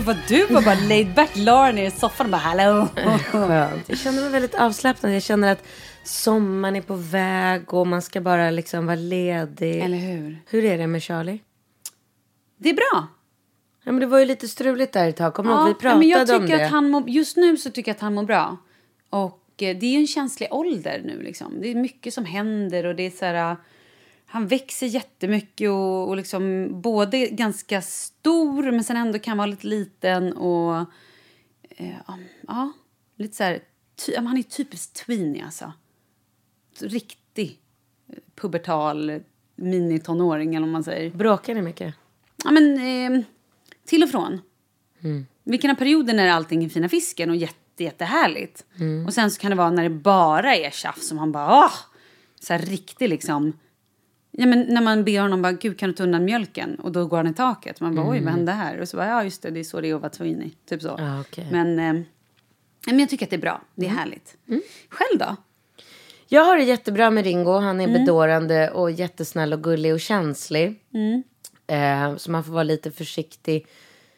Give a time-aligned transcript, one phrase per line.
[0.00, 2.88] Gud vad du var bara laid back, la ner i soffan och bara hallå!
[3.24, 3.88] Skönt.
[3.88, 5.14] Jag känner mig väldigt avslappnad.
[5.14, 5.64] Jag känner att
[6.04, 9.80] sommaren är på väg och man ska bara liksom vara ledig.
[9.80, 10.42] Eller hur?
[10.46, 11.38] Hur är det med Charlie?
[12.58, 13.06] Det är bra.
[13.84, 15.34] Ja, men det var ju lite struligt där ett tag.
[15.34, 15.66] Kommer du ihåg?
[15.66, 16.64] Vi ja, pratade men jag om tycker det.
[16.64, 18.56] att han mår, just nu så tycker jag att han mår bra.
[19.10, 21.60] Och eh, det är ju en känslig ålder nu liksom.
[21.60, 23.56] Det är mycket som händer och det är så här...
[24.32, 29.66] Han växer jättemycket och, och liksom både ganska stor men sen ändå kan vara lite
[29.66, 30.76] liten och...
[31.70, 31.94] Eh,
[32.46, 32.72] ja,
[33.16, 33.60] lite så här...
[34.06, 35.72] Ty, han är typiskt tweenie alltså.
[36.80, 37.58] Riktig
[38.08, 39.20] eh, pubertal
[39.56, 41.10] minitonåring eller vad man säger.
[41.10, 41.94] Bråkar ni mycket?
[42.44, 43.22] Ja, men eh,
[43.86, 44.40] till och från.
[45.44, 48.66] Vi kan ha perioder när allting är fina fisken och jätte, jättehärligt.
[49.06, 51.72] Och sen så kan det vara när det bara är tjafs som han bara åh!
[52.40, 53.52] Så här riktigt liksom.
[54.30, 56.74] Ja, men när man ber honom bara, gud kan du ta undan mjölken?
[56.74, 57.80] Och då går han i taket.
[57.80, 58.80] Man bara, oj vad hände här?
[58.80, 60.50] Och så bara, ja just det, det är så det är att vara tweenie.
[60.68, 60.94] Typ så.
[60.98, 61.46] Ja, okej.
[61.52, 62.02] Men, eh,
[62.86, 63.60] men jag tycker att det är bra.
[63.74, 64.36] Det är härligt.
[64.88, 65.36] Själv då?
[66.28, 67.58] Jag har det jättebra med Ringo.
[67.58, 68.00] Han är Mm.
[68.00, 70.80] bedårande och jättesnäll och gullig och känslig.
[70.94, 71.22] Mm.
[71.66, 73.66] Eh, så man får vara lite försiktig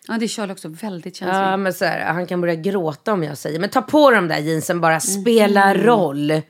[0.09, 1.37] Ja, det är Charlie också väldigt känslig.
[1.43, 4.29] Ja, men så här, han kan börja gråta om jag säger men ta på de
[4.29, 5.83] där jeansen bara, spela Mm.
[5.87, 6.43] roll.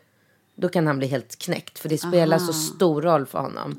[0.54, 3.78] Då kan han bli helt knäckt för det spelar så stor roll för honom.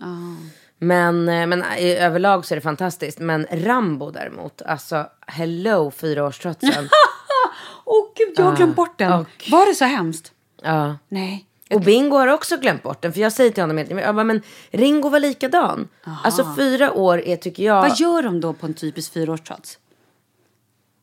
[0.77, 3.19] Men, eh, men i överlag så är det fantastiskt.
[3.19, 6.89] Men Rambo däremot, alltså hello fyraårstrotsen.
[7.85, 9.13] Åh gud, jag har glömt bort den.
[9.13, 10.31] och- Var det så hemskt?
[10.63, 10.97] ja.
[11.09, 11.45] Nej.
[11.73, 13.13] Och Bingo har också glömt bort den.
[13.13, 14.41] För jag säger till honom, jag bara, men
[14.71, 15.87] Ringo var likadan.
[16.23, 17.81] Alltså fyra år är tycker jag...
[17.81, 19.79] Vad gör de då på en typisk fyraårstrots?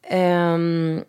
[0.03, 1.01] Ehm,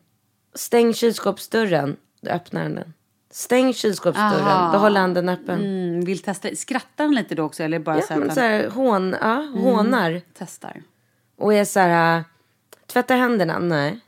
[0.55, 1.95] stäng kylskåpsdörren.
[2.21, 2.93] Då öppnar han den.
[3.31, 4.47] Stäng kylskåpsdörren.
[4.47, 4.71] Aha.
[4.73, 5.59] Då håller han den öppen.
[5.61, 6.55] Mm, vill testa.
[6.55, 7.63] Skrattar han lite då också?
[7.63, 10.21] Eller bara Ja, så men så här, hån, ja, hånar.
[10.37, 10.81] testar?
[11.37, 12.23] Och är så här, äh,
[12.87, 13.59] tvätta händerna.
[13.59, 13.99] Nej.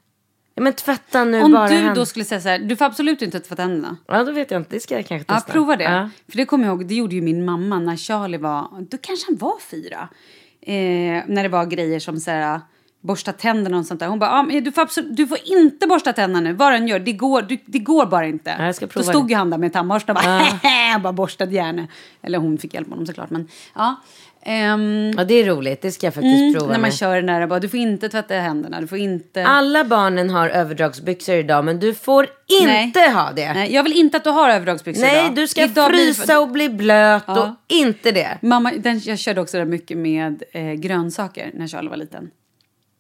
[0.56, 3.22] Ja, men tvätta nu Om bara du då skulle säga så här, du får absolut
[3.22, 3.98] inte tvätta händerna.
[4.08, 4.76] Ja, då vet jag inte.
[4.76, 5.52] Det ska jag kanske Ja, testa.
[5.52, 5.84] prova det.
[5.84, 6.10] Ja.
[6.30, 9.26] För det kommer jag ihåg, det gjorde ju min mamma när Charlie var, då kanske
[9.28, 10.08] han var fyra.
[10.62, 12.62] Eh, när det var grejer som så här,
[13.04, 14.08] borsta tänderna och sånt där.
[14.08, 17.00] Hon bara, ah, du, får absolut, du får inte borsta tänderna nu, vad den gör,
[17.00, 18.56] det går, du, det går bara inte.
[18.60, 19.32] Ja, jag ska prova då stod det.
[19.32, 21.88] ju han där med tandborsten och bara, bara borstade gärna.
[22.22, 23.30] Eller hon fick hjälp honom såklart.
[23.30, 23.96] Men, ja.
[24.46, 25.82] Ehm, ja, det är roligt.
[25.82, 26.94] Det ska jag faktiskt mm, prova när man med.
[26.94, 29.46] kör den där, bara, du får inte tvätta händerna, du får inte...
[29.46, 32.28] Alla barnen har överdragsbyxor idag, men du får
[32.62, 33.10] inte Nej.
[33.10, 33.54] ha det.
[33.54, 35.36] Nej, jag vill inte att du har överdragsbyxor Nej, idag.
[35.36, 37.44] du ska Idag blir frysa och bli blöt Ja.
[37.44, 38.38] och inte det.
[38.42, 42.30] Mamma, den, jag körde också det mycket med eh, grönsaker när Charlie var liten.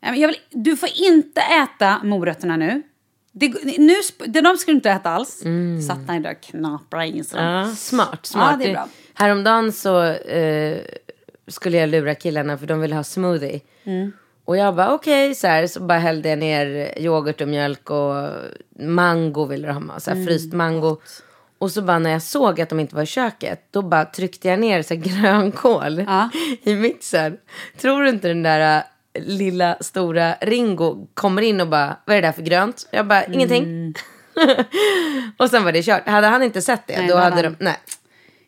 [0.03, 2.83] Jag vill, du får inte äta morötterna nu.
[3.31, 3.93] Det, nu
[4.25, 5.43] det, de ska du inte äta alls.
[5.87, 7.39] Satt han där och knaprade in sig.
[7.39, 7.53] Mm.
[7.53, 8.51] Ja, smart, smart.
[8.51, 8.87] Ja, det är bra.
[9.13, 10.77] Häromdagen så eh,
[11.47, 13.61] skulle jag lura killarna för de ville ha smoothie.
[13.83, 14.11] Mm.
[14.45, 18.13] Och jag bara okej, så här, så bara hällde jag ner yoghurt och mjölk och
[18.79, 20.97] mango ville de ha, så här, Mm, fryst mango.
[21.57, 24.47] Och så bara när jag såg att de inte var i köket, då bara tryckte
[24.47, 26.29] jag ner så här, grönkål Ja.
[26.63, 27.37] i mixern.
[27.81, 28.83] Tror du inte den där
[29.19, 32.87] lilla stora Ringo kommer in och bara, vad är det där för grönt?
[32.91, 33.63] Jag bara, ingenting.
[33.63, 33.93] Mm.
[35.37, 36.07] och sen var det kört.
[36.07, 37.77] Hade han inte sett det, Nej, då hade hade de, nej.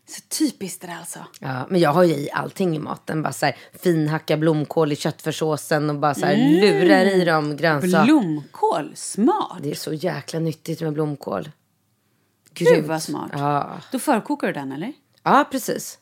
[0.08, 1.20] Så typiskt det där alltså.
[1.40, 3.22] Ja, men jag har ju i allting i maten.
[3.22, 6.52] Bara så här, finhacka blomkål i köttfärssåsen och bara så här, Mm.
[6.62, 8.04] lurar i dem grönsaker.
[8.06, 9.58] Blomkål, smart.
[9.62, 11.50] Det är så jäkla nyttigt med blomkål.
[12.54, 12.88] Gud Grymt.
[12.88, 13.30] vad smart.
[13.34, 13.72] Ja.
[13.92, 14.94] Då förkokar du den eller?
[15.24, 15.98] ja, precis.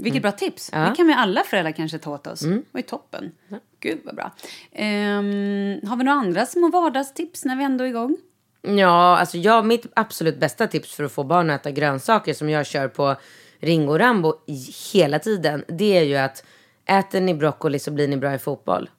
[0.00, 0.72] Vilket bra tips.
[0.72, 0.84] Mm.
[0.84, 0.90] Ja.
[0.90, 2.40] Det kan vi alla föräldrar kanske ta åt oss.
[2.40, 3.32] Det var ju toppen.
[3.80, 4.32] Gud vad bra.
[4.72, 8.16] Ehm, har vi några andra små vardagstips när vi ändå är igång?
[8.62, 12.50] Ja, alltså jag, mitt absolut bästa tips för att få barn att äta grönsaker som
[12.50, 13.16] jag kör på
[13.60, 14.34] Ringo och Rambo
[14.92, 15.64] hela tiden.
[15.68, 16.44] Det är ju att
[16.86, 18.90] äter ni broccoli så blir ni bra i fotboll.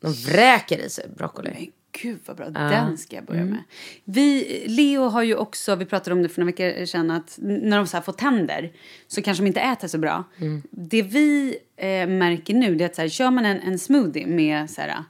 [0.00, 1.70] De vräker i sig broccoli.
[2.02, 3.62] Gud vad bra, den ska jag börja med.
[4.04, 7.76] Vi, Leo har ju också, vi pratade om det för några veckor sedan, att när
[7.76, 8.72] de så här får tänder
[9.06, 10.24] så kanske de inte äter så bra.
[10.70, 14.26] Det vi eh, märker nu det är att så här, kör man en, en smoothie
[14.26, 15.04] med så här,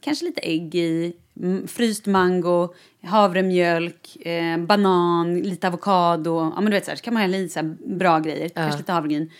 [0.00, 1.12] kanske lite ägg i,
[1.66, 6.52] fryst mango, havremjölk, eh, banan, lite avokado.
[6.54, 8.78] Ja men du vet så här, så kan man hälla i så bra grejer, kanske
[8.78, 9.30] lite havregryn.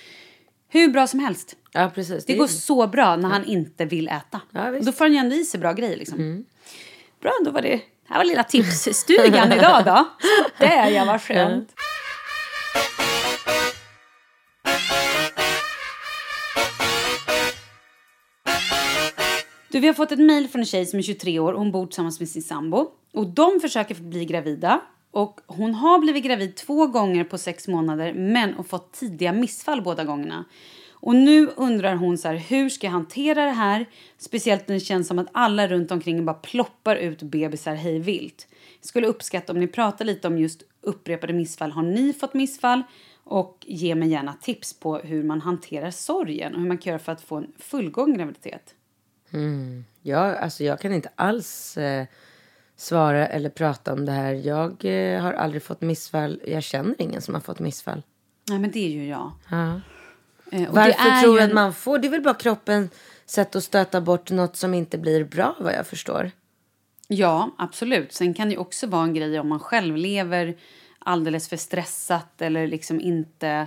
[0.69, 1.56] Hur bra som helst.
[1.73, 2.25] Ja, precis.
[2.25, 4.40] Det går så bra när han inte vill äta.
[4.50, 4.82] Ja, visst.
[4.82, 4.85] Mm.
[4.85, 5.96] då får han ju ändå i sig bra grejer.
[5.96, 6.44] Liksom.
[7.20, 10.08] Bra, då var det här var lilla tipsstugan idag då.
[10.58, 11.74] Det är jag, vad skönt.
[19.68, 21.52] Du, vi har fått ett mejl från en tjej som är 23 år.
[21.52, 22.86] Hon bor tillsammans med sin sambo.
[23.14, 24.80] Och de försöker bli gravida.
[25.10, 29.82] Och hon har blivit gravid två gånger på sex månader men och fått tidiga missfall
[29.82, 30.44] båda gångerna.
[31.00, 33.87] Och nu undrar hon så här, hur ska jag hantera det här?
[34.19, 38.47] Speciellt när det känns som att alla runt omkring bara ploppar ut bebisar hej vilt.
[38.81, 41.71] Jag skulle uppskatta om ni pratar lite om just upprepade missfall.
[41.71, 42.83] Har ni fått missfall?
[43.25, 46.99] Och ge mig gärna tips på hur man hanterar sorgen och hur man kan göra
[46.99, 48.75] för att få en fullgång graviditet.
[50.02, 52.07] Ja, alltså jag kan inte alls eh,
[52.76, 54.33] svara eller prata om det här.
[54.35, 56.40] Jag eh, har aldrig fått missfall.
[56.47, 58.02] Jag känner ingen som har fått missfall.
[58.49, 59.33] Nej, men det är ju jag.
[59.50, 59.81] Ja.
[60.52, 61.99] Eh, Varför tror du en- att man får?
[61.99, 62.90] Det är väl bara kroppen
[63.26, 66.31] sätt att stöta bort något som inte blir bra vad jag förstår.
[67.09, 68.12] Ja, absolut.
[68.12, 70.57] Sen kan det också vara en grej om man själv lever
[70.99, 73.67] alldeles för stressat eller liksom inte...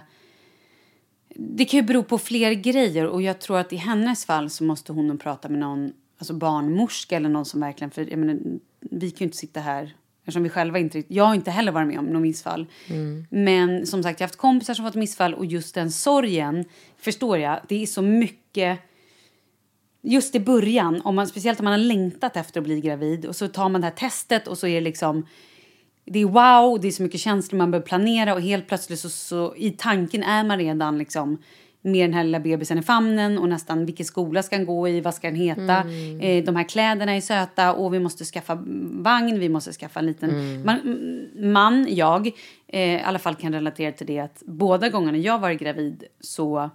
[1.35, 4.63] Det kan ju bero på fler grejer och jag tror att i hennes fall så
[4.63, 7.91] måste hon prata med någon alltså barnmorska eller någon som verkligen...
[7.91, 8.37] För jag menar,
[8.79, 11.03] vi kan ju inte sitta här eftersom vi själva inte...
[11.07, 12.67] Jag har inte heller varit med om någon missfall.
[13.29, 16.65] Men som sagt, jag har haft kompisar som fått missfall och just den sorgen
[16.97, 17.59] förstår jag.
[17.67, 18.79] Det är så mycket
[20.01, 23.35] just i början, om man, speciellt om man har längtat efter att bli gravid och
[23.35, 25.25] så tar man det här testet och så är det liksom
[26.05, 29.09] det är wow, det är så mycket känslor man behöver planera och helt plötsligt så,
[29.09, 31.37] så i tanken är man redan liksom
[31.81, 35.01] med den här lilla bebisen i famnen och nästan vilken skola ska den gå i,
[35.01, 35.77] vad ska den heta,
[36.21, 40.05] eh, de här kläderna är söta och vi måste skaffa vagn, vi måste skaffa en
[40.05, 40.79] liten man,
[41.35, 42.27] man, jag,
[42.67, 46.69] eh, i alla fall kan relatera till det att båda gångerna jag varit gravid så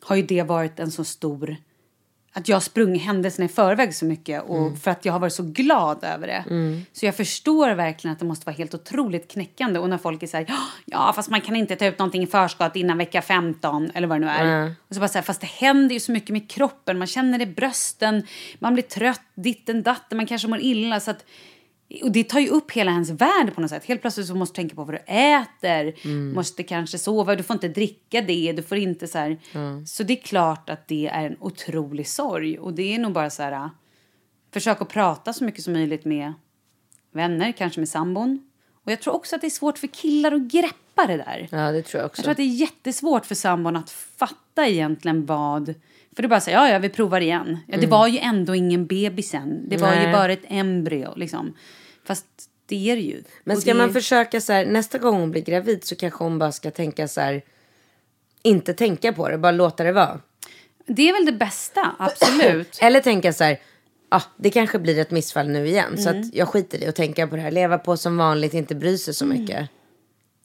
[0.00, 1.56] har ju det varit en så stor
[2.32, 5.42] att jag sprungit händelserna i förväg så mycket och för att jag har varit så
[5.42, 6.44] glad över det.
[6.92, 10.26] Så jag förstår verkligen att det måste vara helt otroligt knäckande och när folk är
[10.26, 10.46] så här,
[10.84, 14.20] ja fast man kan inte ta ut någonting i förskott innan vecka 15 eller vad
[14.20, 14.74] det nu är.
[14.88, 17.38] Och så bara så här, fast det händer ju så mycket med kroppen, man känner
[17.38, 18.22] det i brösten,
[18.58, 21.24] man blir trött, ditten datten, man kanske mår illa så att
[22.02, 23.84] och det tar ju upp hela ens värld på något sätt.
[23.84, 27.54] Helt plötsligt så måste du tänka på vad du äter, måste kanske sova, du får
[27.54, 29.38] inte dricka det, du får inte så här.
[29.86, 32.58] Så det är klart att det är en otrolig sorg.
[32.58, 33.68] Och det är nog bara så här, äh,
[34.52, 36.32] försök att prata så mycket som möjligt med
[37.12, 38.42] vänner, kanske med sambon.
[38.84, 41.48] Och jag tror också att det är svårt för killar att greppa det där.
[41.50, 42.20] Ja, det tror jag också.
[42.20, 45.74] Jag tror att det är jättesvårt för sambon att fatta egentligen vad...
[46.16, 47.58] För det bara här, ja, ja, vi provar igen.
[47.66, 49.68] Ja, det var ju ändå ingen bebis än.
[49.68, 51.54] Det var ju bara ett embryo, liksom.
[52.08, 52.26] Fast
[52.66, 53.22] det är det ju.
[53.44, 53.78] Men ska det...
[53.78, 57.08] man försöka så här, nästa gång hon blir gravid så kanske hon bara ska tänka
[57.08, 57.42] så här,
[58.42, 60.20] inte tänka på det, bara låta det vara.
[60.86, 62.78] Det är väl det bästa, absolut.
[62.80, 63.60] Eller tänka så här,
[64.08, 65.98] ah, det kanske blir ett missfall nu igen.
[66.02, 66.20] Så Mm.
[66.20, 67.50] att jag skiter i att tänka på det här.
[67.50, 69.40] Leva på som vanligt, inte bry sig så Mm.
[69.40, 69.68] mycket.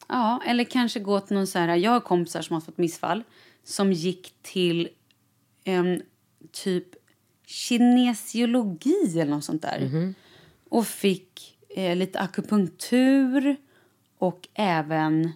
[0.08, 1.76] Ja, eller kanske gå till någon så här...
[1.76, 3.24] Jag har kompisar som har fått missfall
[3.64, 4.90] som gick till
[5.64, 6.02] en
[6.52, 6.88] typ
[7.46, 9.80] kinesiologi eller något sånt där.
[9.80, 10.16] Mhm.
[10.70, 13.56] Och fick eh, lite akupunktur
[14.18, 15.32] och även...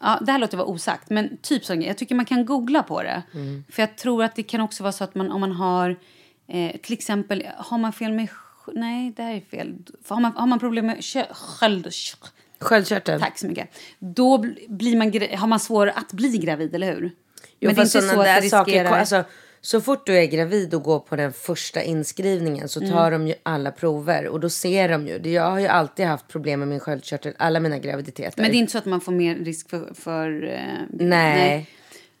[0.00, 1.74] Ja, det här låter vara osagt, men typ så.
[1.74, 3.22] Jag tycker man kan googla på det.
[3.34, 3.64] Mm.
[3.70, 5.96] För jag tror att det kan också vara så att man om man har
[6.48, 8.28] eh, till exempel, har man fel med
[8.74, 9.74] Nej, det här är fel.
[10.08, 11.88] Har man, har man problem med kö- sköld...
[12.60, 13.20] Sköldkörteln.
[13.20, 13.68] Tack så mycket.
[13.98, 17.02] Då bl- blir man, har man svårare att bli gravid, eller hur?
[17.02, 17.10] Jo,
[17.68, 18.98] Men det är inte så att det saker, riskerar...
[18.98, 19.24] alltså,
[19.66, 22.92] så fort du är gravid och går på den första inskrivningen så Mm.
[22.92, 25.30] tar de ju alla prover och då ser de ju.
[25.32, 28.42] Jag har ju alltid haft problem med min sköldkörtel, alla mina graviditeter.
[28.42, 29.94] Men det är inte så att man får mer risk för...
[29.94, 31.70] för eh, Nej.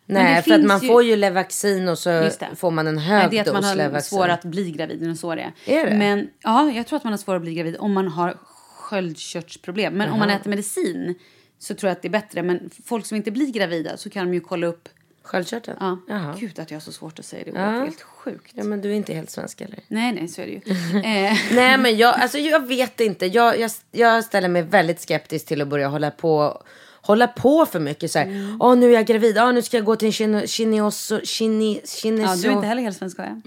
[0.08, 2.94] Men Nej, det för att man ju- får ju Levaxin och så får man en
[2.94, 4.18] Nej, hög det är att dos man har Levaxin.
[4.18, 5.02] svårare att bli gravid.
[5.10, 5.86] Är så det är.
[5.90, 5.96] Det?
[5.96, 8.36] Men, ja, jag tror att man har svårare att bli gravid om man har
[8.76, 9.94] sköldkörtelproblem.
[9.94, 11.14] Men om man äter medicin
[11.58, 12.42] så tror jag att det är bättre.
[12.42, 14.88] Men folk som inte blir gravida så kan de ju kolla upp...
[15.26, 15.76] Sköldkörteln?
[15.80, 15.98] Ja.
[16.08, 16.36] Jaha.
[16.40, 17.62] Gud att jag har så svårt att säga det ordet.
[17.62, 17.84] Ja.
[17.84, 18.52] Helt sjukt.
[18.54, 19.78] Ja, men du är inte helt svensk eller?
[19.88, 20.58] Nej, nej, så är det ju.
[21.00, 23.26] eh, Nej men jag, alltså, jag vet inte.
[23.26, 26.62] Jag, jag, jag ställer mig väldigt skeptisk till att börja hålla på
[27.06, 28.26] hålla på för mycket så här.
[28.26, 28.56] Mm.
[28.60, 31.80] Åh nu är jag gravid, Åh, nu ska jag gå till en kine, kineso, kine,
[31.84, 33.42] kineso, ja, du är inte heller helt svensk, jag?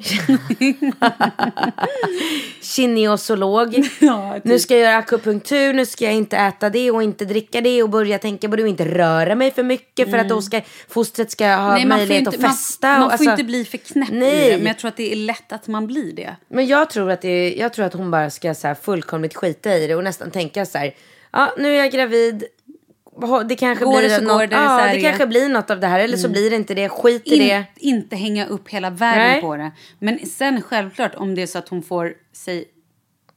[2.62, 3.76] kinesolog.
[4.00, 4.44] Ja, typ.
[4.44, 7.84] Nu ska jag göra akupunktur, nu ska jag inte äta det och inte dricka det
[7.84, 10.62] och börja tänka på det och inte röra mig för mycket för att då ska
[10.90, 11.74] fostret ska ha Mm.
[11.76, 12.88] Nej, man får möjlighet inte, att man- festa.
[12.88, 14.50] Man, och, får alltså- inte bli för knäpp i Nej.
[14.52, 14.58] det.
[14.58, 16.36] Men jag tror att det är lätt att man blir det.
[16.48, 19.78] Men jag tror att, det jag tror att hon bara ska så här fullkomligt skita
[19.78, 20.96] i det och nästan tänka så här.
[21.32, 22.44] Ja, nu är jag gravid.
[23.48, 24.90] Det kanske Går blir det så något, går det, ja, det det.
[24.90, 25.02] Mm.
[25.02, 26.90] kanske blir något av det här eller så blir det inte det.
[26.90, 27.66] Skit i In, det.
[27.76, 29.42] Inte hänga upp hela världen Nej.
[29.42, 29.72] på det.
[30.00, 32.66] Men sen självklart om det är så att hon får sig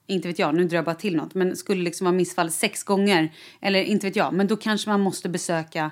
[0.07, 2.83] inte vet jag, nu drar jag bara till något, men skulle liksom vara missfall sex
[2.83, 5.91] gånger, eller inte vet jag, men då kanske man måste besöka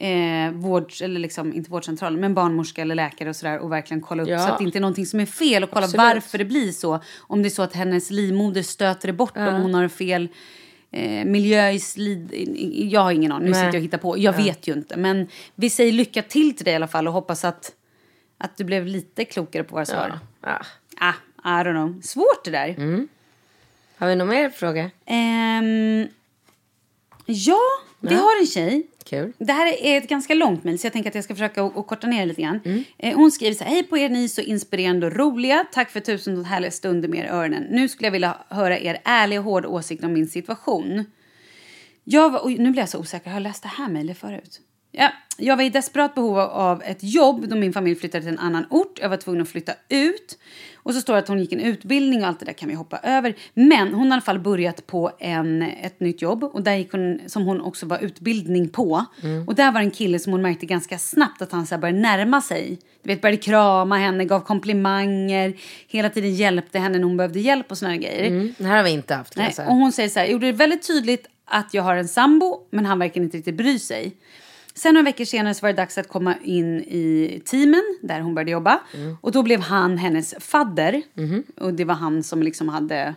[0.00, 4.22] eh, vård, eller liksom, inte vårdcentral, men barnmorska eller läkare och sådär och verkligen kolla
[4.22, 4.38] upp Ja.
[4.38, 6.04] så att det inte är någonting som är fel och kolla Absolut.
[6.14, 7.00] varför det blir så.
[7.20, 10.28] Om det är så att hennes livmoder stöter det bort om hon har fel
[10.90, 12.32] eh, miljö i slid...
[12.90, 13.60] Jag har ingen aning, nu Nej.
[13.60, 14.18] sitter jag och hittar på.
[14.18, 17.12] Jag vet ju inte, men vi säger lycka till till dig i alla fall och
[17.12, 17.72] hoppas att,
[18.38, 20.18] att du blev lite klokare på våra svar.
[20.42, 20.62] Ja.
[21.00, 22.00] Ah, I don't know.
[22.02, 23.06] Svårt det där.
[23.96, 24.90] Har vi någon mer fråga?
[25.06, 26.08] Ehm,
[27.26, 27.60] ja,
[28.00, 28.86] vi har en tjej.
[29.04, 29.32] Kul.
[29.38, 31.76] Det här är ett ganska långt mejl så jag tänker att jag ska försöka att-
[31.76, 32.84] att korta ner det lite grann.
[32.98, 35.66] Eh, hon skriver så här, hej på er, ni är så inspirerande och roliga.
[35.72, 37.62] Tack för tusen härliga stunder med er öronen.
[37.70, 41.04] Nu skulle jag vilja höra er ärliga och hårda åsikt om min situation.
[42.04, 44.60] Jag var, oj, nu blir jag så osäker, har jag läst det här mejlet förut?
[44.92, 48.38] Ja, jag var i desperat behov av ett jobb då min familj flyttade till en
[48.38, 48.98] annan ort.
[49.00, 50.38] Jag var tvungen att flytta ut.
[50.82, 52.74] Och så står det att hon gick en utbildning och allt det där kan vi
[52.74, 53.34] hoppa över.
[53.54, 56.92] Men hon har i alla fall börjat på en, ett nytt jobb och där gick
[56.92, 59.04] hon, som hon också var utbildning på.
[59.46, 62.40] Och där var en kille som hon märkte ganska snabbt att han så började närma
[62.40, 62.78] sig.
[63.02, 65.56] Du vet, började krama henne, gav komplimanger,
[65.88, 68.26] hela tiden hjälpte henne när hon behövde hjälp och såna grejer.
[68.26, 68.54] Mm.
[68.58, 70.52] Det här har vi inte haft kan Nej, och hon säger så här, gjorde det
[70.52, 74.16] väldigt tydligt att jag har en sambo, men han verkar inte riktigt bry sig.
[74.80, 78.34] Sen några veckor senare så var det dags att komma in i teamen där hon
[78.34, 78.80] började jobba.
[79.20, 81.02] Och då blev han hennes fadder.
[81.56, 83.14] Och det var han som liksom hade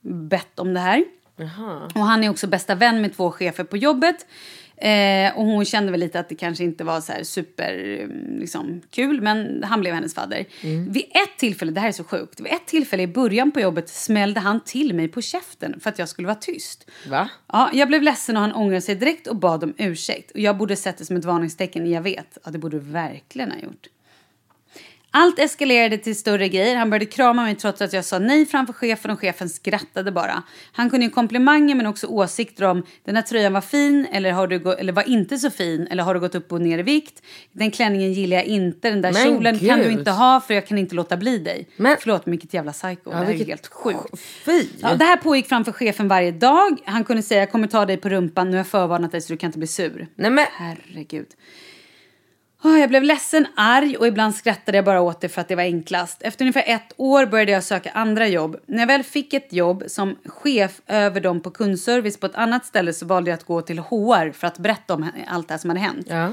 [0.00, 1.04] bett om det här.
[1.94, 4.26] Och han är också bästa vän med två chefer på jobbet.
[4.80, 8.38] Eh, och hon kände väl lite att det kanske inte var så här super mm,
[8.38, 10.44] liksom, kul, men han blev hennes fadder.
[10.88, 13.88] Vid ett tillfälle, det här är så sjukt, vid ett tillfälle i början på jobbet
[13.88, 16.90] smällde han till mig på käften för att jag skulle vara tyst.
[17.08, 17.28] Va?
[17.52, 20.30] Ja, jag blev ledsen och han ångrade sig direkt och bad om ursäkt.
[20.30, 22.38] Och jag borde sett det som ett varningstecken, jag vet.
[22.44, 23.86] Ja, det borde du verkligen ha gjort.
[25.12, 26.76] Allt eskalerade till större grejer.
[26.76, 30.42] Han började krama mig trots att jag sa nej framför chefen och chefen skrattade bara.
[30.72, 34.46] Han kunde ju komplimanger men också åsikter om den här tröjan var fin eller, har
[34.46, 37.22] du eller var inte så fin eller har du gått upp och ner i vikt?
[37.52, 39.98] Den klänningen gillar jag inte, den där Men kjolen kan du gud.
[39.98, 41.68] inte ha för jag kan inte låta bli dig.
[41.76, 43.10] Men- Förlåt, men vilket jävla psycho.
[43.10, 44.24] det här är vilket- helt sjukt.
[44.80, 46.78] Ja, det här pågick framför chefen varje dag.
[46.84, 49.32] Han kunde säga jag kommer ta dig på rumpan, nu har jag förvarnat dig så
[49.32, 50.08] du kan inte bli sur.
[50.14, 51.26] Nej men, Herregud.
[52.62, 55.54] Ah, jag blev ledsen, arg och ibland skrattade jag bara åt det för att det
[55.54, 56.22] var enklast.
[56.22, 58.56] Efter ungefär ett år började jag söka andra jobb.
[58.66, 62.66] När jag väl fick ett jobb som chef över dem på kundservice på ett annat
[62.66, 65.58] ställe så valde jag att gå till HR för att berätta om allt det här
[65.58, 66.06] som hade hänt.
[66.10, 66.32] ja.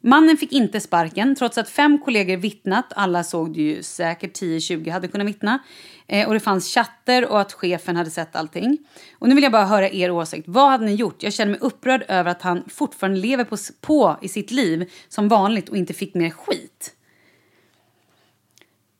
[0.00, 2.92] Mannen fick inte sparken trots att fem kollegor vittnat.
[2.96, 5.58] Alla såg det ju säkert 10-20 hade kunnat vittna.
[6.06, 8.78] Eh, och det fanns chatter och att chefen hade sett allting.
[9.18, 10.48] Och nu vill jag bara höra er åsikt.
[10.48, 11.22] Vad hade ni gjort?
[11.22, 15.28] Jag känner mig upprörd över att han fortfarande lever på, på i sitt liv som
[15.28, 16.94] vanligt och inte fick mer skit.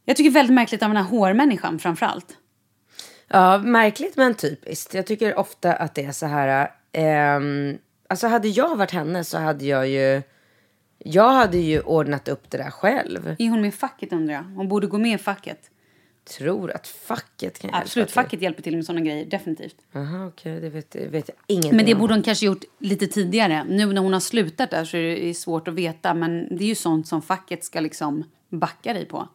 [0.05, 2.37] Jag tycker väldigt märkligt av den här hårmänniskan framför allt.
[3.29, 4.95] Ja, märkligt men typiskt.
[4.95, 6.71] Jag tycker ofta att det är så här.
[6.93, 7.41] Eh,
[8.09, 10.23] alltså hade jag varit henne så hade jag ju.
[10.99, 13.35] Jag hade ju ordnat upp det där själv.
[13.39, 14.43] Är hon med i facket undrar jag?
[14.43, 15.71] Hon borde gå med i facket.
[16.39, 18.15] Tror att facket kan hjälpa Absolut, till.
[18.15, 19.77] facket hjälper till med sådana grejer, definitivt.
[19.93, 20.61] Jaha, okej.
[20.61, 22.01] det vet, vet jag ingenting Men det om.
[22.01, 23.65] borde hon kanske gjort lite tidigare.
[23.65, 26.15] Nu när hon har slutat där så är det svårt att veta.
[26.15, 29.29] Men det är ju sånt som facket ska liksom backa dig på.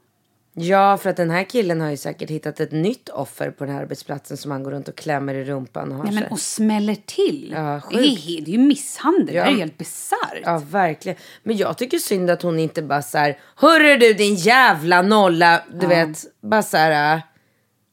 [0.55, 3.73] Ja, för att den här killen har ju säkert hittat ett nytt offer på den
[3.75, 6.31] här arbetsplatsen som han går runt och klämmer i rumpan och har Ja, men, sig.
[6.31, 7.53] och smäller till.
[7.55, 9.25] Ja, det, är, det är ju misshandel.
[9.25, 9.43] Det Ja.
[9.43, 10.41] här är helt bisarrt.
[10.43, 11.17] Ja, verkligen.
[11.43, 15.61] Men jag tycker synd att hon inte bara så här, hörru du din jävla nolla,
[15.79, 17.21] du vet, bara så här,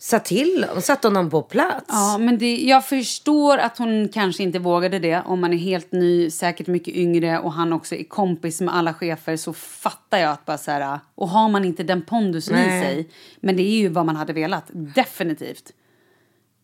[0.00, 1.86] äh, sa till satte honom på plats.
[1.88, 5.22] Ja, men det, jag förstår att hon kanske inte vågade det.
[5.26, 8.94] Om man är helt ny, säkert mycket yngre och han också är kompis med alla
[8.94, 11.00] chefer så fattar jag att bara så här...
[11.14, 12.82] Och har man inte den pondusen i Nej.
[12.82, 13.08] sig,
[13.40, 15.72] men det är ju vad man hade velat, definitivt.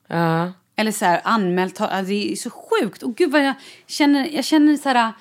[0.06, 0.52] Ja.
[0.76, 3.02] Eller så här anmält, alltså det är så sjukt.
[3.02, 3.54] Och gud vad jag
[3.86, 5.12] känner, jag känner så här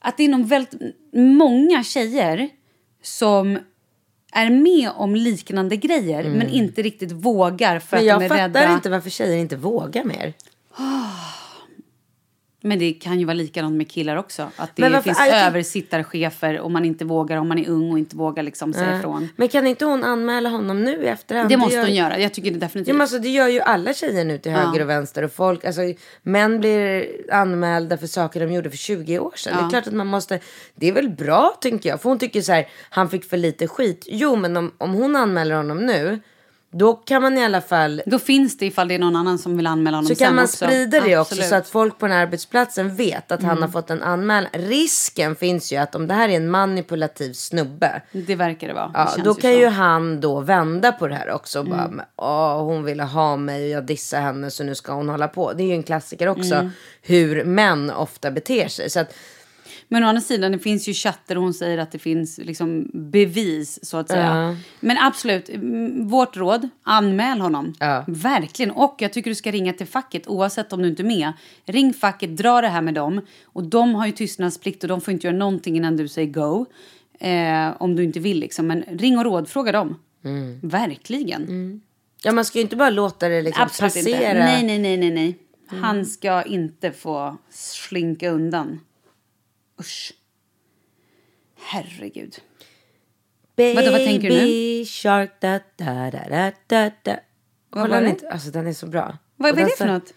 [0.00, 0.80] att det är nog väldigt
[1.12, 2.48] många tjejer
[3.02, 3.58] som
[4.32, 8.06] är med om liknande grejer men inte riktigt vågar för Mm.
[8.06, 8.74] Men att jag de är fattar rädda.
[8.74, 10.32] inte varför tjejer inte vågar mer.
[12.62, 14.50] Men det kan ju vara likadant med killar också.
[14.56, 17.92] Att det varför- finns jag tänk- översittarchefer och man inte vågar om man är ung
[17.92, 19.28] och inte vågar liksom säga ifrån.
[19.36, 21.48] Men kan inte hon anmäla honom nu i efterhand?
[21.48, 21.82] Det måste gör...
[21.84, 22.18] hon göra.
[22.18, 22.88] Jag tycker det definitivt.
[22.88, 25.22] Ja, men alltså, det gör ju alla tjejer nu till höger och vänster.
[25.22, 25.82] Och folk, alltså,
[26.22, 29.56] män blir anmälda för saker de gjorde för 20 år sedan.
[29.56, 30.40] Det är klart att man måste...
[30.74, 32.00] Det är väl bra, tycker jag.
[32.00, 34.06] För hon tycker så här, han fick för lite skit.
[34.10, 36.20] Jo, men om, om hon anmäler honom nu,
[36.74, 38.02] då kan man i alla fall...
[38.06, 40.44] Då finns det ifall det är någon annan som vill anmäla honom Så kan man
[40.44, 40.56] också.
[40.66, 41.48] sprida det också Absolut.
[41.48, 43.62] så att folk på den här arbetsplatsen vet att han Mm.
[43.62, 44.50] har fått en anmälan.
[44.52, 48.02] Risken finns ju att om det här är en manipulativ snubbe.
[48.12, 48.86] Det verkar det vara.
[48.86, 49.58] Det Ja, känns då kan så.
[49.58, 51.58] ju han då vända på det här också.
[51.58, 52.00] Och bara, Mm.
[52.16, 55.52] Åh, hon ville ha mig och jag dissar henne så nu ska hon hålla på.
[55.52, 56.54] Det är ju en klassiker också.
[56.54, 56.70] Mm.
[57.02, 58.90] Hur män ofta beter sig.
[58.90, 59.14] Så att,
[59.92, 62.90] Men å andra sidan, det finns ju chatter och hon säger att det finns liksom
[62.92, 64.36] bevis så att säga.
[64.36, 64.56] Ja.
[64.80, 67.74] Men absolut, mm, vårt råd, anmäl honom.
[67.80, 68.04] Ja.
[68.08, 68.70] Verkligen.
[68.70, 71.32] Och jag tycker du ska ringa till facket oavsett om du inte är med.
[71.66, 73.20] Ring facket, dra det här med dem.
[73.44, 76.66] Och de har ju tystnadsplikt och de får inte göra någonting innan du säger go.
[77.20, 78.66] Eh, om du inte vill liksom.
[78.66, 79.98] Men ring och rådfråga dem.
[80.24, 80.60] Mm.
[80.62, 81.82] Verkligen.
[82.22, 84.16] ja, man ska ju inte bara låta det liksom Absolut passera.
[84.16, 84.34] inte.
[84.34, 85.38] Nej, nej, nej, nej, nej.
[85.80, 88.80] Han ska inte få slinka undan.
[89.82, 90.12] Usch.
[91.58, 92.36] Herregud.
[93.56, 94.84] Baby Vadå, vad tänker du nu?
[94.84, 97.16] shark da da da da da da.
[97.70, 98.28] Vad var det?
[98.30, 99.18] Alltså den är så bra.
[99.36, 100.14] Vad, är det för något?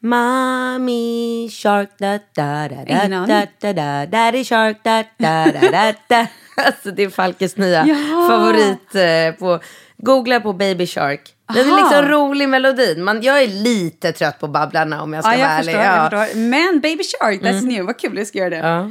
[0.00, 5.94] Mommy shark da da da da da da da Daddy shark da da da da
[6.08, 6.26] da
[6.56, 8.28] Alltså det är Falkes nya Jaha.
[8.28, 9.60] favorit eh, på
[9.96, 11.35] Googla på Baby Shark.
[11.54, 13.04] Den är liksom rolig melodin.
[13.04, 15.74] Man, jag är lite trött på babblarna om jag ska Ja, vara jag ärlig.
[15.74, 16.26] förstår, Ja.
[16.28, 16.36] jag.
[16.36, 17.84] Men Baby Shark, that's new.
[17.86, 18.56] Vad kul, jag ska göra det.
[18.56, 18.90] Ja.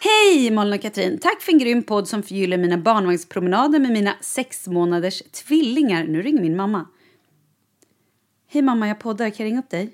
[0.00, 1.18] Hej Malin och Katrin!
[1.18, 6.04] Tack för en grym podd som förgyller mina barnvagnspromenader med mina sex månaders tvillingar.
[6.04, 6.86] Nu ringer min mamma.
[8.48, 9.30] Hej mamma, jag poddar.
[9.30, 9.92] Kan jag ringa upp dig?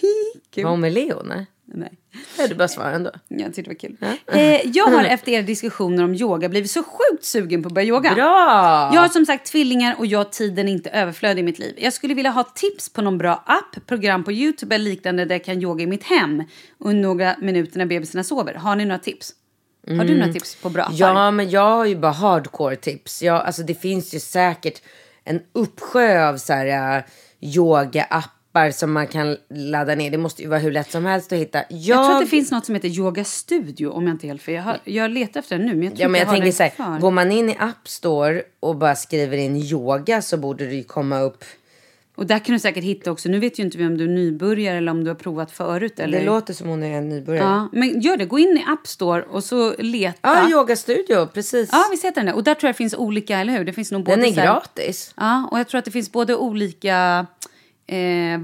[0.50, 0.64] Kul.
[0.64, 1.22] Var hon med Leo?
[1.22, 1.46] Nej?
[1.74, 1.92] Nej.
[2.38, 3.10] Ja, du bara svarar ändå.
[3.28, 4.18] Jag tyckte det var kul.
[4.32, 7.88] Eh, jag har efter era diskussioner om yoga blivit så sjukt sugen på att börja
[7.88, 8.14] yoga.
[8.14, 8.90] Bra!
[8.94, 11.74] Jag har som sagt tvillingar och jag har tiden inte överflödig i mitt liv.
[11.78, 15.34] Jag skulle vilja ha tips på någon bra app, program på Youtube eller liknande där
[15.34, 16.44] jag kan yoga i mitt hem
[16.78, 18.54] under några minuter när bebisarna sover.
[18.54, 19.34] Har ni några tips?
[19.86, 20.96] Har du några tips på bra appar?
[20.96, 23.22] Ja, men jag har ju bara hardcore tips.
[23.22, 24.82] Jag, alltså, det finns ju säkert
[25.24, 27.04] en uppsjö av så här, uh,
[28.54, 30.10] yoga-appar som man kan ladda ner.
[30.10, 31.58] Det måste ju vara hur lätt som helst att hitta.
[31.58, 34.28] Jag, Jag tror att det finns något som heter Yoga Studio om jag inte är
[34.28, 34.54] helt fel.
[34.54, 36.52] Jag, har, jag letar efter den nu men jag tror Ja, men jag jag, tänker
[36.52, 40.66] så här, går man in i App Store och bara skriver in yoga så borde
[40.66, 41.44] det ju komma upp.
[42.16, 44.08] Och där kan du säkert hitta också, nu vet ju inte vi om du är
[44.08, 46.00] nybörjare eller om du har provat förut.
[46.00, 46.18] Eller?
[46.18, 47.46] Det låter som hon är en nybörjare.
[47.46, 50.18] Ja, men gör det, gå in i App Store och så leta.
[50.22, 51.68] Ja, yoga studio, precis.
[51.72, 52.32] Ja, visst heter den det.
[52.32, 53.64] Och där tror jag det finns olika, eller hur?
[53.64, 55.14] Det finns nog både Den är gratis.
[55.16, 57.26] Ja, och jag tror att det finns både olika,
[57.94, 58.40] eh,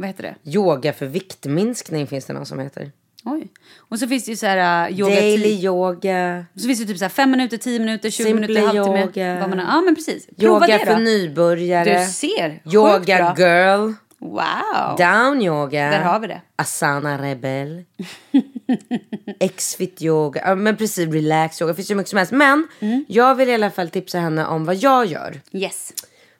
[0.00, 0.50] vad heter det?
[0.50, 2.92] Yoga för viktminskning finns det någon som heter.
[3.24, 3.48] Oj.
[3.76, 6.44] Och så finns det ju så här uh, yoga Daily tid- yoga.
[6.56, 9.00] Så finns det typ så här fem minuter, tio minuter, 20 Simply minuter, halvtimme.
[9.00, 9.40] yoga.
[9.40, 10.26] Vad man, ja, men precis.
[10.38, 12.00] Prova Yoga det för nybörjare.
[12.04, 12.62] Du ser.
[12.74, 13.92] Yoga girl.
[14.18, 14.96] Wow.
[14.98, 15.90] Down yoga.
[15.90, 16.40] Där har vi det.
[16.56, 17.84] Asana rebel.
[19.40, 20.40] X-fit yoga.
[20.46, 21.72] Ja, men precis, relax yoga.
[21.72, 22.32] Det finns ju mycket som helst.
[22.32, 23.04] Men Mm.
[23.08, 25.40] jag vill i alla fall tipsa henne om vad jag gör.
[25.52, 25.92] Yes.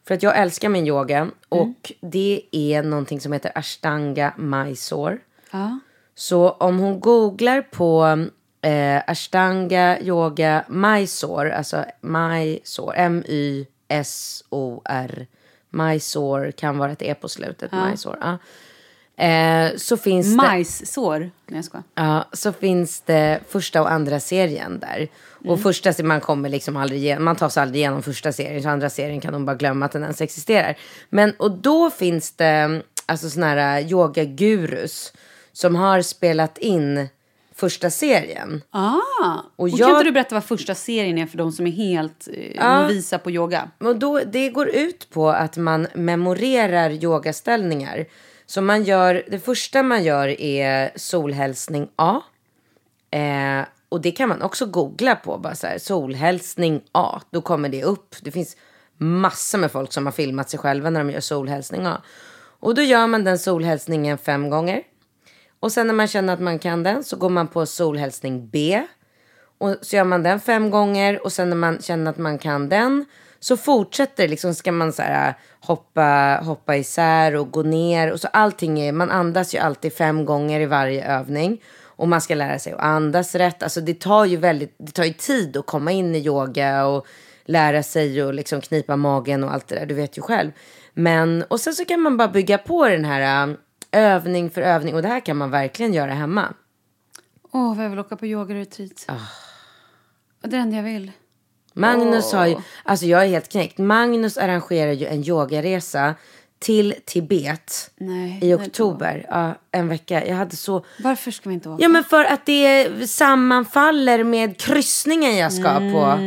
[0.06, 1.18] För att jag älskar min yoga.
[1.18, 1.32] Mm.
[1.48, 5.18] Och det är någonting som heter ashtanga mysore.
[5.50, 5.78] Ja.
[6.14, 8.26] Så om hon googlar på
[8.62, 13.66] eh, ashtanga yoga mysore, alltså mysore, M-Y-S-O-R,
[15.70, 18.18] mysore kan vara ett E på slutet, mysore.
[18.20, 18.38] Ja.
[19.24, 20.36] Eh, så finns det...
[20.36, 21.18] Majssår.
[21.18, 21.84] Nej, jag skojar.
[21.94, 25.08] Ja, så finns det första och andra serien där.
[25.46, 28.62] Och första serien, man kommer liksom aldrig igenom, man tar sig aldrig igenom första serien.
[28.62, 30.78] Så andra serien kan de bara glömma att den ens existerar.
[31.10, 35.12] Men, och då finns det alltså såna här yogagurus
[35.52, 37.08] som har spelat in
[37.54, 38.62] första serien.
[38.70, 38.94] Ah,
[39.56, 42.28] och, Och kan inte du berätta vad första serien är för de som är helt
[42.32, 43.70] eh, novisa på yoga?
[43.78, 48.06] Och då, det går ut på att man memorerar yogaställningar.
[48.46, 52.22] Så man gör, det första man gör är solhälsning A.
[53.10, 55.38] Eh, och det kan man också googla på.
[55.38, 57.20] Bara så här, solhälsning A.
[57.30, 58.14] Då kommer det upp.
[58.22, 58.56] Det finns
[58.98, 62.02] massor med folk som har filmat sig själva när de gör solhälsning A.
[62.60, 64.82] Och då gör man den solhälsningen fem gånger.
[65.60, 68.86] Och sen när man känner att man kan den så går man på solhälsning B.
[69.58, 72.68] Och så gör man den fem gånger och sen när man känner att man kan
[72.68, 73.04] den
[73.40, 78.28] så fortsätter liksom ska man så här hoppa, hoppa isär och gå ner och så
[78.32, 81.62] allting är, man andas ju alltid fem gånger i varje övning
[81.96, 83.62] och man ska lära sig att andas rätt.
[83.62, 87.06] Alltså det tar ju väldigt, det tar ju tid att komma in i yoga och
[87.44, 90.50] lära sig och liksom knipa magen och allt det där, du vet ju själv.
[90.94, 93.56] Men och sen så kan man bara bygga på den här äh,
[93.92, 96.54] övning för övning och det här kan man verkligen göra hemma.
[97.52, 99.04] Åh, vad jag vill åka på yogaretreat.
[99.08, 99.14] Ah.
[100.40, 101.12] Det är det enda jag vill.
[101.72, 103.78] Magnus har ju, alltså jag är helt knäckt.
[103.78, 106.14] Magnus arrangerar ju en yogaresa
[106.58, 109.26] till Tibet Nej, i oktober.
[109.30, 110.26] Ja, en vecka.
[110.26, 110.84] Jag hade så...
[110.98, 111.82] Varför ska vi inte åka?
[111.82, 116.18] Ja men för att det sammanfaller med kryssningen jag ska på.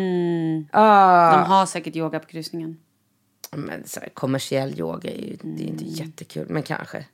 [0.71, 2.77] Ah, De har säkert yoga på kryssningen.
[3.51, 7.05] men så här, kommersiell yoga är ju det är inte jättekul, men kanske.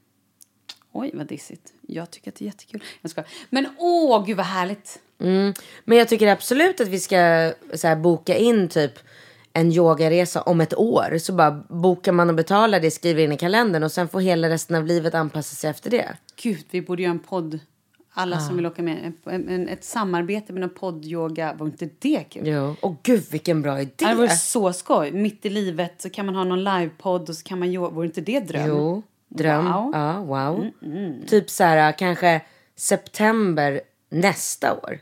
[0.91, 1.73] Oj, vad dissigt.
[1.87, 2.83] Jag tycker att det är jättekul.
[3.01, 3.23] Jag ska.
[3.49, 4.99] Men åh, gud vad härligt.
[5.85, 8.99] Men jag tycker absolut att vi ska så här, boka in typ
[9.57, 11.17] en yogaresa om ett år.
[11.17, 14.49] Så bara bokar man och betalar det, skriver in i kalendern och sen får hela
[14.49, 16.17] resten av livet anpassa sig efter det.
[16.41, 17.59] Gud, vi borde göra en podd.
[18.17, 18.39] Alla Ah.
[18.39, 19.13] som vill åka med.
[19.25, 21.53] En, en, ett samarbete med någon podd-yoga.
[21.57, 22.47] Var inte det kul?
[22.47, 22.75] Jo.
[22.81, 23.91] Och gud vilken bra idé.
[23.97, 25.11] Det vore så skoj.
[25.11, 27.89] Mitt i livet så kan man ha någon livepodd och så kan man yoga.
[27.89, 28.67] Vore inte det dröm?
[28.67, 29.65] Jo, dröm.
[29.65, 29.91] Wow.
[29.93, 30.65] Ja, wow.
[31.27, 32.41] Typ så här kanske
[32.75, 34.99] september nästa år.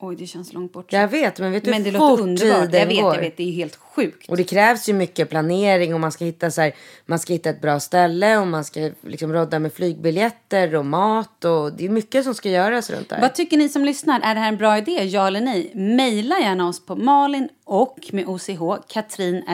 [0.00, 0.92] Oj, det känns långt bort.
[0.92, 2.72] Jag vet, men vet du Men det fort underbart.
[2.72, 3.14] Jag vet, går?
[3.14, 3.36] jag vet.
[3.36, 4.28] Det är helt sjukt.
[4.28, 6.74] Och det krävs ju mycket planering och man ska hitta så här,
[7.06, 11.44] man ska hitta ett bra ställe och man ska liksom rodda med flygbiljetter och mat
[11.44, 13.20] och det är mycket som ska göras runt där.
[13.20, 14.20] Vad tycker ni som lyssnar?
[14.20, 15.04] Är det här en bra idé?
[15.04, 15.72] Ja eller nej?
[15.74, 19.44] Maila gärna oss på malin och med OCH katrin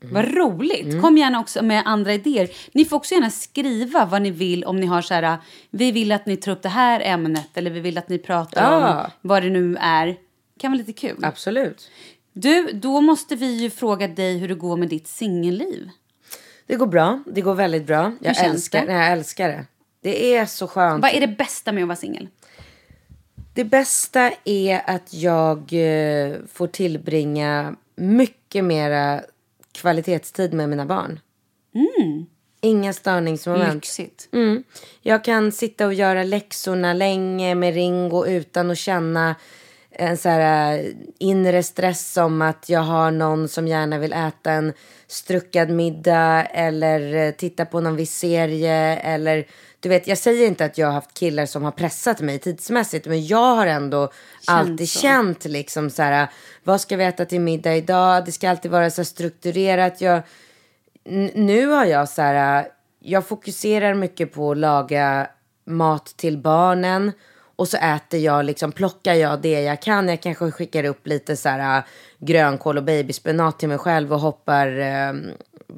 [0.00, 0.14] gmail.com.
[0.14, 1.00] Vad roligt!
[1.00, 2.48] Kom gärna också med andra idéer.
[2.72, 5.36] Ni får också gärna skriva vad ni vill om ni har så här,
[5.70, 8.72] vi vill att ni tar upp det här ämnet eller vi vill att ni pratar
[8.72, 9.00] Ja.
[9.04, 10.16] om vad det nu är.
[10.60, 11.24] kan vara lite kul.
[11.24, 11.90] Absolut.
[12.32, 15.90] Du, då måste vi ju fråga dig hur det går med ditt singelliv.
[16.66, 17.22] Det går bra.
[17.26, 18.12] Det går väldigt bra.
[18.20, 18.92] Jag älskar det?
[18.92, 19.64] Nej, jag älskar det.
[20.02, 21.02] Det är så skönt.
[21.02, 22.28] Vad är det bästa med att vara singel?
[23.54, 29.20] Det bästa är att jag eh, får tillbringa mycket mera
[29.78, 31.20] kvalitetstid med mina barn.
[32.60, 33.74] Inga störningsmoment.
[33.74, 34.28] Lyxigt.
[34.32, 34.62] Mm.
[35.02, 39.34] Jag kan sitta och göra läxorna länge med Ringo utan att känna
[39.98, 40.84] en så här äh,
[41.18, 44.72] inre stress om att jag har någon som gärna vill äta en
[45.06, 49.46] struckad middag eller äh, titta på någon viss serie eller
[49.80, 53.06] du vet, jag säger inte att jag har haft killar som har pressat mig tidsmässigt
[53.06, 54.10] men jag har ändå
[54.46, 54.98] alltid så.
[54.98, 56.28] känt liksom så här
[56.64, 58.24] vad ska vi äta till middag idag?
[58.24, 60.00] Det ska alltid vara så här strukturerat.
[60.00, 60.22] Jag,
[61.34, 62.68] nu har jag så här,
[63.00, 65.28] jag fokuserar mycket på att laga
[65.64, 67.12] mat till barnen
[67.58, 70.08] och så äter jag liksom, plockar jag det jag kan.
[70.08, 71.84] Jag kanske skickar upp lite så här äh,
[72.18, 75.12] grönkål och babyspenat till mig själv och hoppar eh,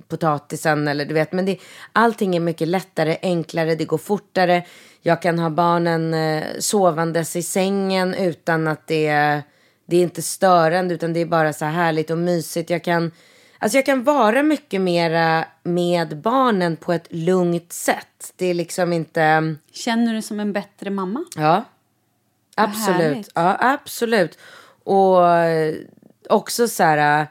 [0.09, 1.33] potatisen eller du vet.
[1.33, 1.59] Men det,
[1.93, 4.67] allting är mycket lättare, enklare, det går fortare.
[5.03, 9.11] Jag kan ha barnen eh, sovandes i sängen utan att det,
[9.87, 12.71] det är inte störande utan det är bara så här härligt och mysigt.
[12.71, 13.11] Jag kan
[13.63, 18.33] Alltså jag kan vara mycket mera med barnen på ett lugnt sätt.
[18.37, 19.55] Det är liksom inte...
[19.73, 21.25] Känner du dig som en bättre mamma?
[21.37, 21.65] Ja.
[22.57, 23.31] Absolut.
[23.35, 24.39] Ja, absolut.
[24.85, 25.75] Och eh,
[26.29, 27.21] också så här...
[27.23, 27.27] eh,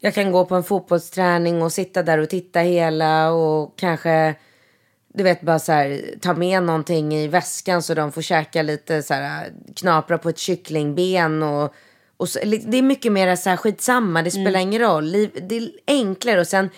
[0.00, 4.34] Jag kan gå på en fotbollsträning och sitta där och titta hela och kanske...
[5.08, 9.02] Du vet bara så här, ta med någonting i väskan så de får käka lite
[9.02, 11.74] så här, knapra på ett kycklingben och,
[12.16, 15.12] och så, det är mycket mer så här skitsamma, det spelar ingen roll.
[15.48, 16.70] Det är enklare och sen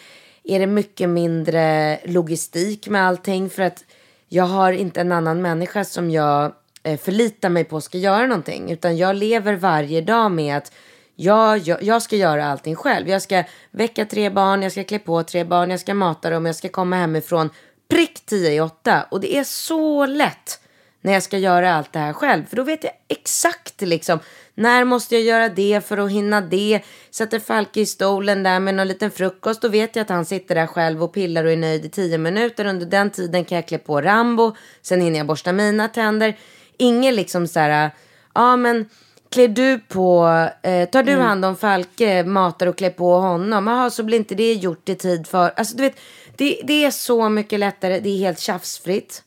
[0.44, 3.84] är det mycket mindre logistik med allting för att
[4.28, 8.70] jag har inte en annan människa som jag eh, förlitar mig på ska göra någonting
[8.70, 10.72] utan jag lever varje dag med att
[11.20, 13.08] jag, jag, jag ska göra allting själv.
[13.08, 16.46] Jag ska väcka tre barn, jag ska klä på tre barn, jag ska mata dem,
[16.46, 17.50] jag ska komma hemifrån
[17.88, 19.06] prick tio i åtta.
[19.10, 20.60] Och det är så lätt
[21.00, 22.46] när jag ska göra allt det här själv.
[22.46, 24.18] För då vet jag exakt liksom
[24.58, 26.80] när måste jag göra det för att hinna det.
[27.10, 29.62] Sätter Falke i stolen där med någon liten frukost.
[29.62, 32.18] Då vet jag att han sitter där själv och pillar och är nöjd i tio
[32.18, 32.64] minuter.
[32.64, 34.56] Under den tiden kan jag klä på Rambo.
[34.82, 36.36] Sen hinner jag borsta mina tänder.
[36.76, 37.90] Ingen liksom så här,
[38.34, 38.88] ja men
[39.30, 40.28] klär du på,
[40.62, 43.66] eh, tar du hand om Falke, matar och klär på honom.
[43.66, 46.00] Jaha, så blir inte det gjort i tid för, alltså du vet,
[46.36, 48.00] det, det är så mycket lättare.
[48.00, 49.22] Det är helt tjafsfritt.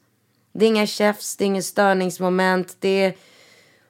[0.53, 2.75] Det är inga tjafs, det är inget störningsmoment.
[2.79, 3.13] Det är...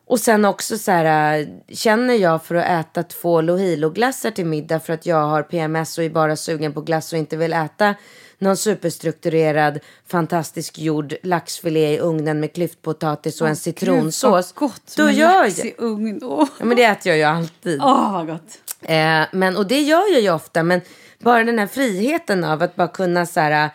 [0.06, 4.80] Och sen också så här, äh, känner jag för att äta två Lohilo-glassar till middag
[4.80, 7.96] för att jag har PMS och är bara sugen på glass och inte vill äta
[8.42, 14.52] någon superstrukturerad, fantastisk gjord laxfilé i ugnen med klyftpotatis och en citronsås.
[14.52, 16.20] Gud, gott Då med gör lax i ugn.
[16.24, 17.82] Åh, Ja, men det äter jag ju alltid.
[17.82, 18.60] Åh, vad gott.
[18.82, 20.82] Eh, men, och det gör jag ju ofta, men
[21.20, 23.70] bara den här friheten av att bara kunna så här,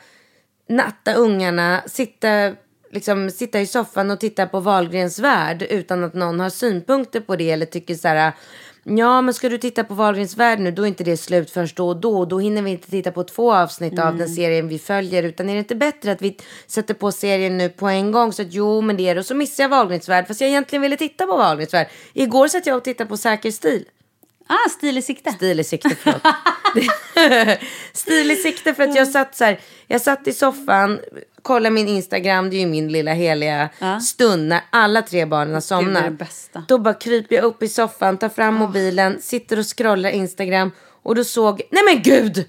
[0.68, 2.54] natta ungarna, sitta,
[2.96, 7.36] liksom, sitta i soffan och titta på Wahlgrens värld utan att någon har synpunkter på
[7.36, 8.32] det eller tycker så här,
[8.84, 11.76] ja men ska du titta på Wahlgrens värld nu då är inte det slut först
[11.76, 14.78] då och då då hinner vi inte titta på två avsnitt av den serien vi
[14.78, 18.32] följer utan är det inte bättre att vi sätter på serien nu på en gång
[18.32, 20.50] så att jo men det är det och så missar jag Wahlgrens värld fast jag
[20.50, 21.88] egentligen ville titta på Wahlgrens värld.
[22.12, 23.84] Igår satt jag och tittade på Säker stil.
[24.48, 25.32] Ah, stil i sikte.
[25.32, 26.22] Stil i sikte, förlåt.
[27.92, 30.98] Stil i sikte för att jag satt så här, jag satt i soffan,
[31.42, 33.68] kollade min Instagram, det är ju min lilla heliga
[34.00, 36.04] stund när alla tre barnen har somnat.
[36.68, 40.70] Då bara kryper jag upp i soffan, tar fram mobilen, sitter och scrollar Instagram
[41.02, 42.44] och då såg, nej men gud!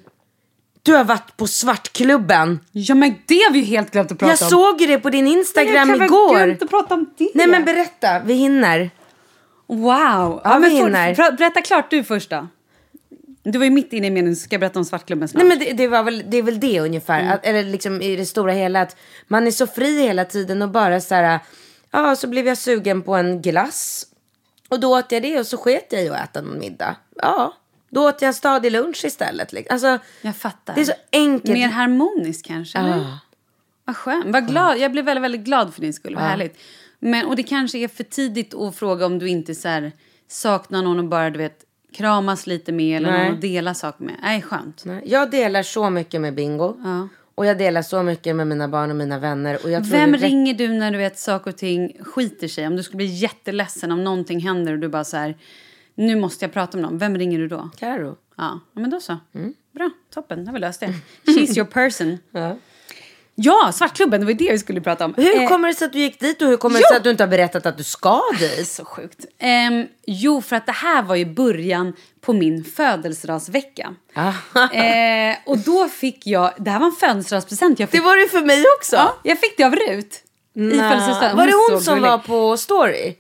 [0.84, 2.60] Du har varit på Svartklubben.
[2.72, 4.50] Ja, men det har vi ju helt glömt att prata Jag om.
[4.50, 6.36] såg ju det på din Instagram Jag kan väl igår.
[6.46, 7.30] glömt att prata om det.
[7.36, 8.90] Nej men berätta, vi hinner.
[9.68, 10.42] Wow.
[10.44, 11.14] Ja, men vi får- hinner.
[11.16, 12.48] pra- berätta klart du först då.
[13.52, 15.44] Du var ju mitt inne i meningen, ska jag berätta om Svartklubben snart?
[15.44, 17.34] Nej men det, det, var väl, det är väl det ungefär.
[17.34, 20.70] Att, eller liksom i det stora hela att man är så fri hela tiden och
[20.70, 21.40] bara så här.
[21.92, 24.06] Ja så blev jag sugen på en glass.
[24.70, 26.96] Och då åt jag det och så sket jag i att äta någon middag.
[27.16, 27.54] Ja.
[27.90, 29.72] Då åt jag en stadig lunch istället.
[29.72, 30.76] Alltså, Jag fattar.
[30.76, 31.54] det är så enkelt.
[31.54, 32.78] Mer harmoniskt kanske?
[32.78, 32.98] eller?
[32.98, 33.20] Ja.
[33.86, 34.26] Vad skönt.
[34.26, 34.78] Vad glad.
[34.78, 36.16] Jag blev väldigt, väldigt glad för din skull.
[36.16, 36.58] Vad härligt.
[37.00, 39.92] Men, och det kanske är för tidigt att fråga om du inte så här,
[40.28, 41.64] saknar någon och bara du vet,
[41.98, 43.24] kramas lite med eller Nej.
[43.26, 44.16] någon att dela saker med.
[44.22, 44.86] Nej, skönt.
[44.86, 46.78] Nej, Jag delar så mycket med Bingo.
[46.84, 47.08] Ja.
[47.36, 49.58] Och jag delar så mycket med mina barn och mina vänner.
[49.64, 52.68] Och jag tror Vem det ringer du när du vet saker och ting skiter sig?
[52.68, 55.38] Om du skulle bli jätteledsen om någonting händer och du bara så här,
[55.96, 56.98] nu måste jag prata med någon.
[56.98, 57.70] Vem ringer du då?
[57.78, 58.16] Karo.
[58.38, 59.18] Ja, men då så.
[59.72, 60.46] Bra, toppen.
[60.46, 60.94] Då har vi löst det.
[61.26, 62.18] She's your person.
[62.32, 62.56] Ja.
[63.40, 65.14] Ja, Svartklubben, det var det vi skulle prata om.
[65.18, 66.88] Hur Eh, kommer det sig att du gick dit och hur kommer det jo!
[66.88, 68.68] sig att du inte har berättat att du ska dit?
[68.68, 69.26] Så sjukt.
[69.40, 73.96] Ehm, jo, för att det här var ju början på min födelsedagsvecka.
[74.74, 78.00] eh, och då fick jag, det här var en födelsedagspresent jag fick.
[78.02, 78.96] Det var det för mig också.
[78.96, 80.24] ja, jag fick det av Rut.
[80.56, 81.38] I födelsedagsdagen.
[81.38, 82.10] Var det hon som gullig.
[82.10, 83.16] var på story?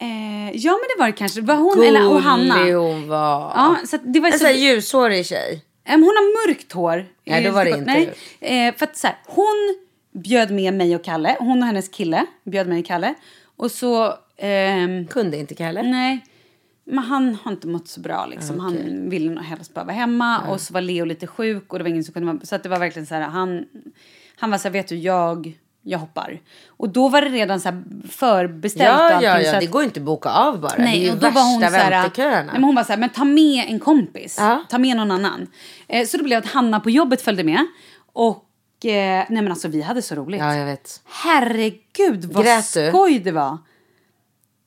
[0.00, 1.40] Eh, ja, men det var det kanske.
[1.40, 2.58] Det var hon eller, och Hanna.
[2.58, 3.52] Gullig hon var.
[3.54, 4.48] Ja, så det var En så...
[4.50, 5.64] ljushårig tjej.
[5.84, 7.06] Em, hon har mörkt hår.
[7.28, 7.84] Nej, då var det inte.
[8.40, 9.76] Nej, eh, för att så här, hon
[10.12, 11.36] bjöd med mig och Kalle.
[11.38, 13.14] Hon och hennes kille bjöd mig och Kalle.
[13.56, 14.14] Och så...
[14.36, 15.82] ehm, Kunde inte Kalle?
[15.82, 16.24] Nej.
[16.84, 18.26] Men han har inte mått så bra.
[18.26, 18.60] Liksom.
[18.60, 20.48] Han ville nog helst bara vara hemma.
[20.48, 21.72] Och så var Leo lite sjuk.
[21.72, 22.44] Och det var ingen som kunde vara...
[22.44, 23.22] Så att det var verkligen så här...
[23.22, 23.64] Han,
[24.36, 26.40] han var så här, vet du, jag, jag hoppar.
[26.68, 28.84] Och då var det redan så förbeställt.
[29.00, 29.54] Ja, ja, ja.
[29.54, 30.76] att- Det går inte att boka av bara.
[30.76, 32.42] det är ju och då var hon värsta så här, vänteköerna.
[32.42, 34.36] nej, men hon var så här, men ta med en kompis.
[34.38, 34.64] Ja.
[34.70, 35.46] Ta med någon annan.
[35.88, 37.66] Eh, så det blev att Hanna på jobbet följde med.
[38.12, 38.44] Och
[38.84, 40.40] eh, nej men alltså vi hade så roligt.
[40.40, 41.00] Ja, jag vet.
[41.04, 42.88] Herregud vad Grät du?
[42.88, 43.58] skoj det var.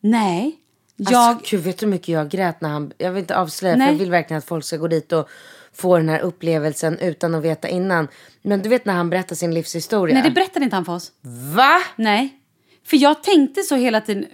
[0.02, 0.56] Nej.
[0.96, 2.92] Jag, Alltså, gud, vet du hur mycket jag grät när han...
[2.98, 3.88] Jag vill inte avslöja Nej.
[3.88, 5.30] för jag vill verkligen att folk ska gå dit och
[5.74, 8.08] få den här upplevelsen utan att veta innan.
[8.42, 10.14] Men du vet när han berättar sin livshistoria.
[10.14, 11.12] nej det berättade inte han för oss.
[11.56, 11.82] Va?
[11.96, 12.38] Nej.
[12.84, 14.26] För jag tänkte så hela tiden.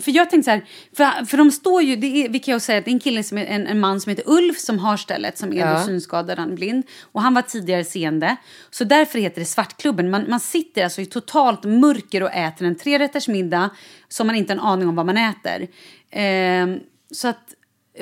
[0.00, 0.64] För jag tänkte så här.
[0.96, 1.96] För, för de står ju.
[1.96, 3.80] Det är, vi kan ju säga att det är en kille som är en, en
[3.80, 5.38] man som heter Ulf som har stället.
[5.38, 6.84] Som är då synskadad, han är blind.
[7.02, 8.36] Och han var tidigare seende.
[8.70, 10.10] Så därför heter det Svartklubben.
[10.10, 13.70] Man, man sitter alltså i totalt mörker och äter en trerätters middag.
[14.08, 15.68] Som man inte har en aning om vad man äter.
[16.10, 17.54] Ehm, så att.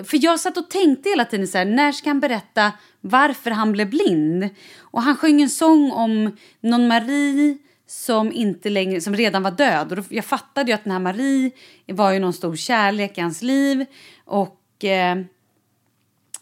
[0.04, 3.72] För jag satt och tänkte hela tiden så här, när ska han berätta varför han
[3.72, 4.48] blev blind?
[4.78, 9.90] Och han sjöng en sång om någon Marie som inte längre, som redan var död.
[9.90, 11.50] Och då, jag fattade ju att den här Marie
[11.86, 13.86] var ju någon stor kärlek i hans liv.
[14.24, 15.16] Och eh,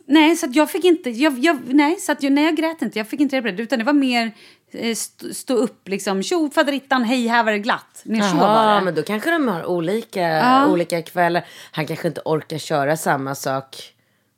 [0.07, 2.83] nej, så att jag fick inte, jag, jag, nej, så att jag, nej, jag grät
[2.83, 3.63] inte, jag fick inte reda på det.
[3.63, 4.33] Utan det var mer
[4.97, 8.03] stå, stå upp liksom, tjo faderittan, hej här var det glatt.
[8.05, 8.85] Mer så var det.
[8.85, 10.67] men då kanske de har olika, Ja.
[10.67, 11.45] olika kvällar.
[11.73, 13.77] Han kanske inte orkar köra samma sak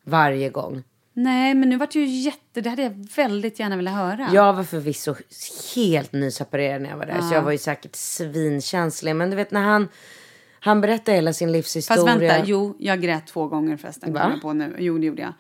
[0.05, 0.83] varje gång.
[1.12, 4.29] Nej, men nu vart det ju jätte, det hade jag väldigt gärna velat höra.
[4.33, 5.14] Jag var förvisso
[5.75, 7.21] helt nyseparerad när jag var där.
[7.21, 9.17] Så jag var ju säkert svinkänslig.
[9.17, 9.88] Men du vet när han,
[10.61, 12.07] han berättade hela sin livshistoria.
[12.07, 14.12] Fast vänta, jo, jag grät två gånger förresten.
[14.12, 14.38] Va?
[14.43, 14.77] På nu.
[14.79, 15.33] Jo, det gjorde jag.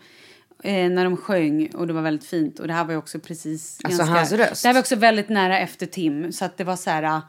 [0.62, 2.58] Eh, när de sjöng och det var väldigt fint.
[2.58, 3.80] Och det här var ju också precis...
[3.84, 4.62] Alltså, hans röst?
[4.62, 6.32] Det här var också väldigt nära efter Tim.
[6.32, 7.20] Så att det var så här...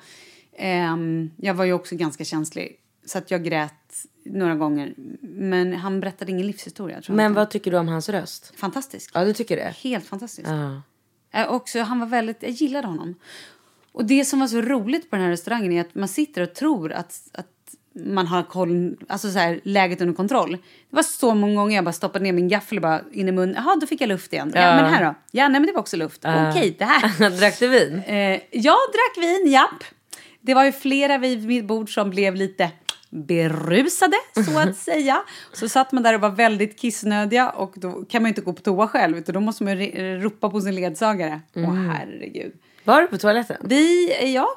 [0.57, 2.79] ehm, jag var ju också ganska känslig.
[3.05, 4.93] Så att jag grät några gånger.
[5.21, 7.01] Men han berättade ingen livshistoria.
[7.01, 8.53] Tror Men vad tycker du om hans röst?
[8.55, 9.11] Fantastisk.
[9.13, 9.73] Ja, du tycker det?
[9.77, 10.47] Helt fantastisk.
[10.49, 10.81] Ja.
[11.31, 13.15] Eh, också, han var väldigt, jag gillade honom.
[13.91, 16.53] Och det som var så roligt på den här restaurangen är att man sitter och
[16.53, 17.47] tror att, att
[17.93, 20.51] man har koll, alltså så här, läget under kontroll.
[20.89, 23.55] Det var så många gånger jag bara stoppade ner min gaffel bara in i munnen.
[23.55, 24.51] Jaha, då fick jag luft igen.
[24.55, 25.15] Ja, men här då?
[25.31, 26.25] Ja, nej men det var också luft.
[26.25, 27.29] Okej, det här.
[27.39, 28.01] Drack du vin?
[28.07, 29.83] Eh, jag drack vin, japp.
[30.41, 32.71] Det var ju flera vid mitt bord som blev lite
[33.09, 35.23] berusade, så att säga.
[35.53, 38.61] Så satt man där och var väldigt kissnödiga och då kan man inte gå på
[38.61, 39.77] toa själv utan då måste man
[40.21, 41.41] ropa på sin ledsagare.
[41.55, 42.53] Åh herregud.
[42.83, 43.57] Var du på toaletten?
[43.63, 44.47] Vi, ja,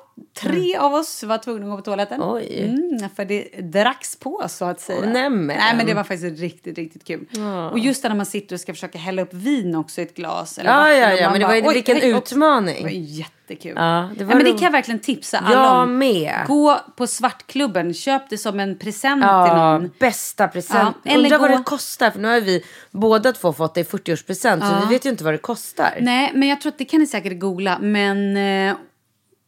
[0.41, 2.23] tre av oss var tvungna att gå på toaletten.
[2.23, 4.99] Mm, för det dracks på så att säga.
[5.03, 5.47] Åh, nämen.
[5.47, 7.27] Nej men det var faktiskt riktigt, riktigt kul.
[7.73, 10.59] Och just när man sitter och ska försöka hälla upp vin också i ett glas.
[10.59, 12.77] Eller Ja, ja, ja, men det var ju- vilken hej, utmaning.
[12.77, 13.73] Det var jättekul.
[13.77, 15.99] Ja, det var ja, men det kan jag verkligen tipsa alla Jag om.
[15.99, 16.35] med.
[16.47, 19.91] Gå på Svartklubben, köp det som en present till Ja, någon.
[19.99, 20.97] bästa present.
[21.03, 22.11] Ja, Undrar vad gå- det kostar.
[22.11, 24.61] För nu har vi båda två fått det i 40-årspresent.
[24.69, 25.99] Så vi vet ju inte vad det kostar.
[26.01, 27.79] Nej, men jag tror att det kan ni säkert googla.
[27.81, 28.75] Men, eh,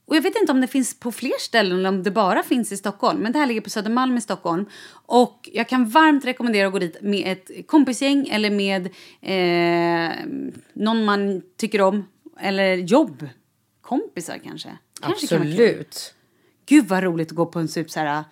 [0.06, 2.72] och jag vet inte om det finns på fler ställen eller om det bara finns
[2.72, 3.20] i Stockholm.
[3.20, 4.66] Men det här ligger på Södermalm i Stockholm.
[5.06, 8.86] Och jag kan varmt rekommendera att gå dit med ett kompisgäng eller med
[9.20, 10.12] eh,
[10.72, 12.08] någon man tycker om.
[12.40, 13.28] Eller jobb.
[13.80, 14.68] Kompisar kanske.
[15.00, 15.42] kanske kan.
[15.42, 16.14] Absolut.
[16.66, 18.24] Gud vad roligt att gå på en typ så här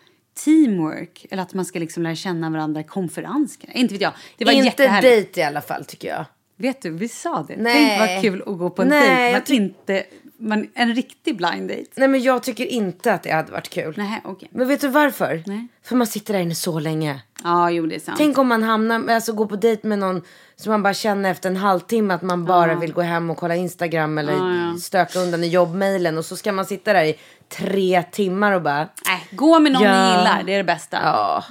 [0.45, 1.27] teamwork.
[1.31, 3.59] Eller att man ska liksom lära känna varandra i konferens.
[3.75, 4.13] Inte vet jag.
[4.37, 6.25] Det var Inte dejt i alla fall tycker jag.
[6.57, 7.57] Vet du, vi sa det.
[7.57, 7.99] Nej.
[7.99, 9.55] Tänk vad kul att gå på en Nej, dejt.
[9.55, 10.05] inte,
[10.43, 11.85] man, en riktig blind date.
[11.95, 13.95] Nej men jag tycker inte att det hade varit kul.
[13.97, 14.49] Nej, okej.
[14.53, 15.43] Men vet du varför?
[15.47, 15.67] Nej.
[15.85, 17.23] För man sitter där inne så länge.
[17.45, 18.19] Ja, jo det är sant.
[18.19, 20.23] Tänk om man hamnar, alltså går på dejt med någon
[20.57, 23.57] som man bara känner efter en halvtimme att man bara vill gå hem och kolla
[23.57, 27.15] Instagram eller stöka undan i jobbmailen och så ska man sitta där i
[27.49, 29.91] tre timmar och bara Nej, gå med någon Ja.
[30.05, 30.99] ni gillar, det är det bästa.
[31.03, 31.45] ja.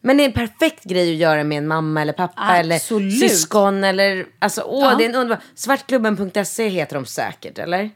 [0.00, 2.60] Men det är en perfekt grej att göra med en mamma eller pappa Absolut.
[2.90, 4.94] eller syskon eller alltså åh Ja.
[4.98, 5.42] det är en underbar.
[5.54, 7.90] Svartklubben.se heter de säkert eller?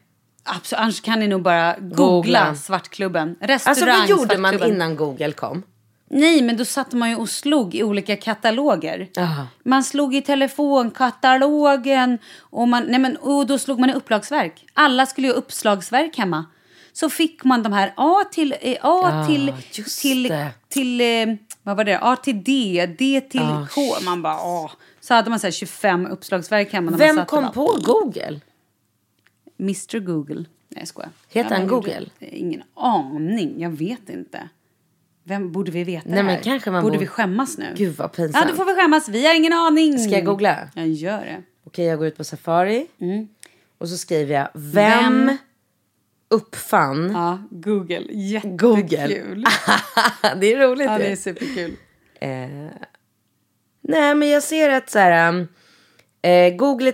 [0.45, 2.55] Absolut, annars kan ni nog bara googla, Googla.
[2.55, 3.37] Svartklubben.
[3.41, 5.63] Restaurang Alltså vad gjorde man innan Google kom?
[6.11, 9.09] Nej, men då satt man ju och slog i olika kataloger.
[9.15, 9.47] Jaha.
[9.65, 14.65] Man slog i telefonkatalogen och, man, nej men, och då slog man i upplagsverk.
[14.75, 16.45] Alla skulle ju ha uppslagsverk hemma.
[16.93, 19.53] Så fick man de här A till eh, A Ja, till,
[20.03, 20.51] till, det.
[20.69, 21.99] till eh, vad var det?
[22.03, 23.81] A till D, D till Ah, K.
[24.03, 24.71] Man bara åh.
[25.01, 26.91] Så hade man så här 25 uppslagsverk hemma.
[26.97, 28.41] Vem kom på Google?
[29.63, 30.35] Mr Google.
[30.35, 31.11] Nej, jag skojar.
[31.29, 31.95] Heter Ja, han Google?
[31.99, 33.61] gjorde- Ingen aning.
[33.61, 34.49] Jag vet inte.
[35.25, 36.43] Vem borde vi veta Nej, det men här?
[36.43, 37.67] kanske man Borde borde- vi skämmas nu?
[37.77, 38.49] Gud vad Ja, pinsamt.
[38.49, 39.09] då får vi skämmas.
[39.09, 39.99] Vi har ingen aning.
[39.99, 40.69] Ska jag googla?
[40.75, 41.43] Jag gör det.
[41.65, 42.87] Okej, jag går ut på Safari.
[43.79, 45.37] Och så skriver jag, vem, Vem?
[46.31, 48.01] uppfann Ja, Google.
[48.45, 48.87] Google?
[48.97, 49.45] Jättekul.
[50.41, 51.13] det är roligt ja, det ju.
[51.13, 51.77] är superkul.
[53.81, 55.29] Nej, men jag ser att så här...
[55.29, 55.49] um,
[56.25, 56.93] Eh, Google,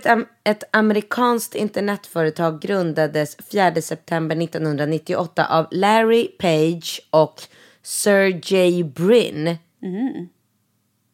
[0.51, 7.41] ett, am- ett amerikanskt internetföretag, grundades 4 september 1998 av Larry Page och
[7.81, 9.57] Sergey Brin.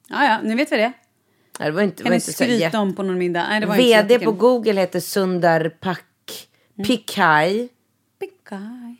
[0.09, 0.91] Ja, ja, nu vet vi det.
[1.59, 3.45] Ja, Det var inte, Kan var ni inte så skryta jätte- om på någon middag?
[3.49, 4.25] Nej, det var inte VD jättekul.
[4.25, 6.47] på Google heter Sundar Pak
[6.87, 7.69] Pichai.
[8.19, 8.95] Pichai.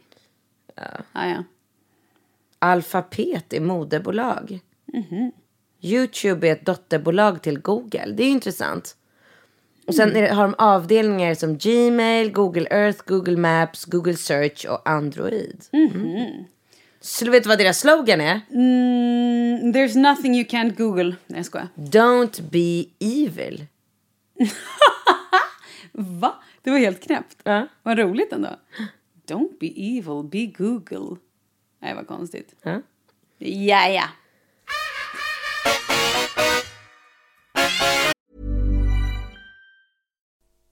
[1.13, 1.43] Ja, ja.
[2.59, 4.59] Alphabet är moderbolag.
[5.81, 8.05] Youtube är ett dotterbolag till Google.
[8.13, 8.95] Det är ju intressant.
[9.87, 14.65] Och sen är det, har de avdelningar som Gmail, Google Earth, Google Maps, Google Search
[14.65, 15.63] och Android.
[15.71, 16.45] Mm.
[17.01, 18.41] Så du vet vad deras slogan är?
[18.51, 21.15] Mm, there's nothing you can't Google.
[21.27, 21.67] Nej, jag skojar.
[21.75, 23.65] Don't be evil.
[25.91, 26.35] Va?
[26.61, 27.37] Det var helt knäppt.
[27.43, 27.67] Ja.
[27.83, 28.49] Vad roligt ändå.
[29.27, 31.17] Don't be evil, be Google.
[31.81, 32.55] Nej, vad konstigt.
[32.61, 32.81] Ja.
[33.37, 34.09] Ja,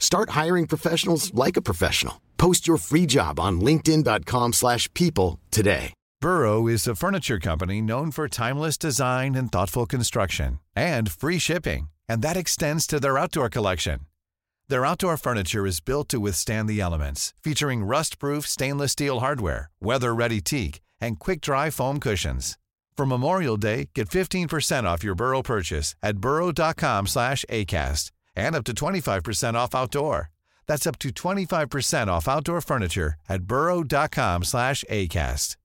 [0.00, 2.20] Start hiring professionals like a professional.
[2.36, 5.94] Post your free job on linkedin.com/people slash people today.
[6.20, 11.88] Burrow is a furniture company known for timeless design and thoughtful construction and free shipping,
[12.10, 14.00] and that extends to their outdoor collection.
[14.68, 20.40] Their outdoor furniture is built to withstand the elements, featuring rust-proof stainless steel hardware, weather-ready
[20.40, 22.58] teak, and quick-dry foam cushions.
[22.96, 28.64] For Memorial Day, get 15% off your Burrow purchase at burrow.com slash ACAST and up
[28.64, 30.30] to 25% off outdoor.
[30.66, 35.56] That's up to 25% off outdoor furniture at burrow.com slash ACAST.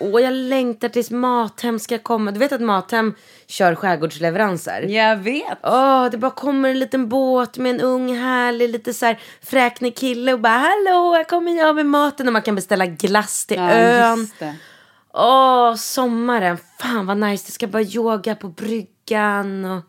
[0.00, 2.30] Och jag längtar tills Mathem ska komma.
[2.30, 3.14] Du vet att Mathem
[3.46, 4.82] kör skärgårdsleveranser?
[4.82, 5.58] Jag vet.
[5.62, 9.96] Åh, det bara kommer en liten båt med en ung härlig lite så här fräknig
[9.96, 13.56] kille och bara hallå, här kommer jag med maten och man kan beställa glass till
[13.56, 14.18] Ja, ön.
[14.20, 14.56] just det.
[15.18, 16.58] Åh, sommaren.
[16.80, 17.46] Fan vad nice.
[17.46, 19.82] Det ska bara yoga på bryggan och...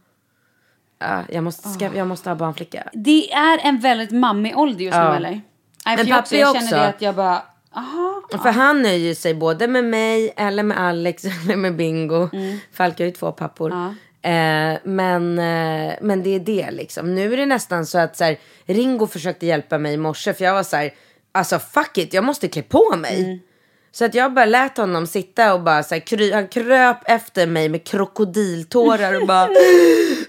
[0.99, 2.89] Ja, jag, måste, ska, jag måste ha barnflicka.
[2.93, 5.09] Det är en väldigt mammig ålder just Ja.
[5.09, 5.29] nu, eller?
[5.29, 5.41] Nej,
[5.85, 6.67] Men för jag, också, pappi jag också.
[6.67, 7.41] känner det att jag bara...
[7.75, 8.21] Aha.
[8.31, 12.29] För han nöjer sig både med mig eller med Alex eller med Bingo.
[12.73, 13.71] Falk har ju två pappor.
[14.21, 17.15] Eh, men, eh, men det är det liksom.
[17.15, 20.45] Nu är det nästan så att så här, Ringo försökte hjälpa mig i morse för
[20.45, 20.93] jag var så här,
[21.31, 23.43] alltså fuck it, jag måste klä på mig.
[23.97, 27.47] Så att jag bara lät honom sitta och bara så här, kry, han kröp efter
[27.47, 29.49] mig med krokodiltårar och bara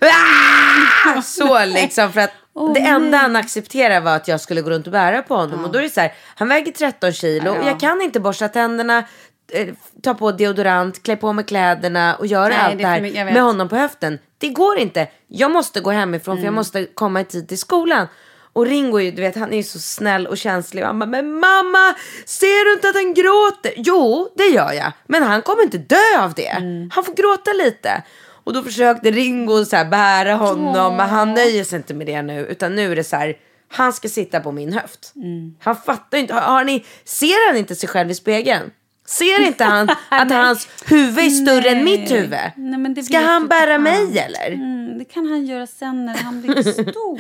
[0.00, 2.30] "Ah!" så liksom för att
[2.74, 5.72] det enda han accepterade var att jag skulle gå runt och bära på honom och
[5.72, 9.04] då är det så här, han väger 13 kilo och jag kan inte borsta tänderna
[9.52, 9.68] eh,
[10.02, 13.42] ta på deodorant, klä på mig kläderna och göra Nej, allt det här mycket, med
[13.42, 14.18] honom på höften.
[14.38, 15.08] Det går inte.
[15.26, 16.54] Jag måste gå hemifrån för jag Mm.
[16.54, 18.06] måste komma i tid till skolan.
[18.58, 20.82] Och Ringo, är ju, du vet, han är ju så snäll och känslig.
[20.82, 21.94] Och han bara, men mamma,
[22.24, 23.72] ser du inte att han gråter?
[23.76, 24.92] Jo, det gör jag.
[25.06, 26.48] Men han kommer inte dö av det.
[26.48, 26.90] Mm.
[26.94, 28.02] Han får gråta lite.
[28.44, 30.96] Och då försökte Ringo så bära honom.
[30.96, 32.46] Men han nöjer sig inte med det nu.
[32.46, 33.36] Utan nu är det så här,
[33.68, 35.12] han ska sitta på min höft.
[35.16, 35.56] Mm.
[35.60, 36.34] Han fattar ju inte.
[36.34, 38.70] Har, har ni, ser han inte sig själv i spegeln?
[39.08, 42.38] Ser inte han att hans huvud är större än mitt huvud?
[42.56, 43.82] Nej, Ska han bära fan.
[43.82, 44.52] mig eller?
[44.52, 47.18] Mm, det kan han göra sen när han blir stor.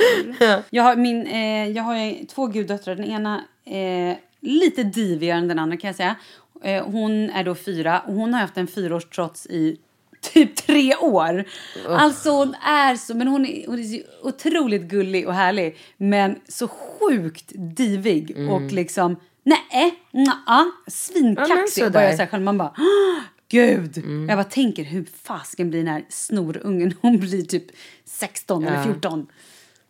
[0.70, 2.94] jag, har min, eh, jag har två guddottrar.
[2.94, 6.16] Den ena eh, lite divigare än den andra kan jag säga.
[6.64, 9.76] Eh, hon är då fyra och hon har haft en fyraårstrots i
[10.20, 11.44] typ tre år.
[11.88, 15.76] Alltså hon är så, men hon är, hon är otroligt gullig och härlig.
[15.96, 19.16] Men så sjukt divig och liksom,
[19.48, 21.92] nej, nja, Ja, svinkaxig.
[21.92, 23.96] bara så själv, man bara, "Åh, gud.
[24.28, 27.64] Jag bara tänker hur fasken blir den här snorungen hon blir typ
[28.04, 29.26] 16 eller 14.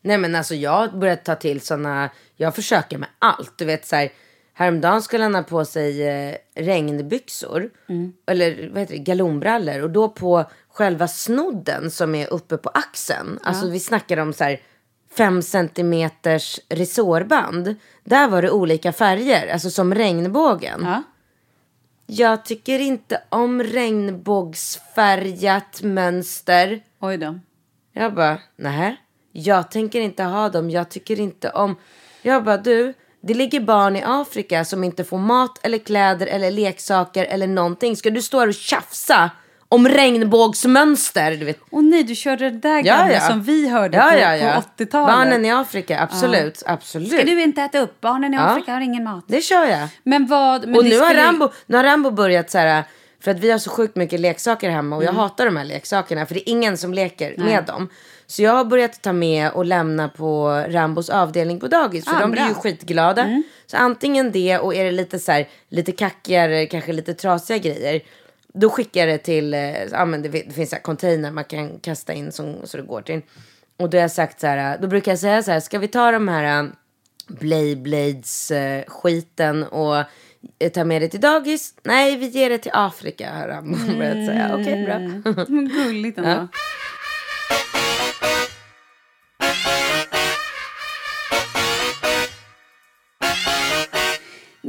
[0.02, 3.58] Nej men alltså jag har börjat ta till såna, jag försöker med allt.
[3.58, 4.12] Du vet så här,
[4.54, 7.70] häromdagen skulle han ha på sig eh, regnbyxor.
[8.26, 9.82] Eller vad heter det, galonbrallor.
[9.82, 13.38] Och då på själva snodden som är uppe på axeln.
[13.42, 14.60] Alltså vi snackar om så här
[15.18, 17.74] fem centimeters resårband.
[18.04, 20.80] Där var det olika färger, alltså som regnbågen.
[20.84, 21.02] Ja.
[22.06, 26.82] Jag tycker inte om regnbågsfärgat mönster.
[27.00, 27.38] Oj då.
[27.92, 28.96] Jag bara, nej.
[29.32, 30.70] Jag tänker inte ha dem.
[30.70, 31.76] Jag tycker inte om...
[32.22, 32.94] Jag bara, du.
[33.20, 37.96] Det ligger barn i Afrika som inte får mat eller kläder eller leksaker eller någonting.
[37.96, 39.30] Ska du stå här och tjafsa
[39.68, 41.30] om regnbågsmönster?
[41.30, 41.58] Du vet.
[41.70, 44.54] Och nej, du körde det där gamla som vi hörde ja, på, ja, ja.
[44.76, 45.14] på 80-talet.
[45.16, 46.62] Barnen i Afrika, absolut.
[46.66, 47.08] absolut.
[47.12, 48.00] Ska du inte äta upp?
[48.00, 48.42] Barnen i Ja.
[48.42, 49.24] Afrika har ingen mat.
[49.28, 49.88] Det kör jag.
[50.02, 50.66] Men vad...
[50.68, 52.84] Men och nu har, Rambo, nu har Rambo börjat så här.
[53.20, 55.20] För att vi har så sjukt mycket leksaker hemma och jag Mm.
[55.20, 57.88] hatar de här leksakerna för det är ingen som leker med dem.
[58.26, 62.20] Så jag har börjat ta med och lämna på Rambos avdelning på dagis för Ah,
[62.20, 62.62] de blir ju bra.
[62.62, 63.42] skitglada.
[63.66, 68.00] Så antingen det och är det lite så här, lite kackigare, kanske lite trasiga grejer.
[68.60, 71.44] Då skickar jag det till, eh, ja men det, det finns så här container man
[71.44, 73.20] kan kasta in som, så det går till.
[73.76, 75.88] Och då har jag sagt så här, då brukar jag säga så här, ska vi
[75.88, 76.68] ta de här eh,
[77.76, 79.96] Blades eh, skiten och
[80.58, 81.74] eh, ta med det till dagis?
[81.82, 84.50] Nej, vi ger det till Afrika har han börjat säga.
[84.60, 84.98] Okej, bra.
[85.48, 86.30] Men gulligt ändå.
[86.30, 86.48] Ja.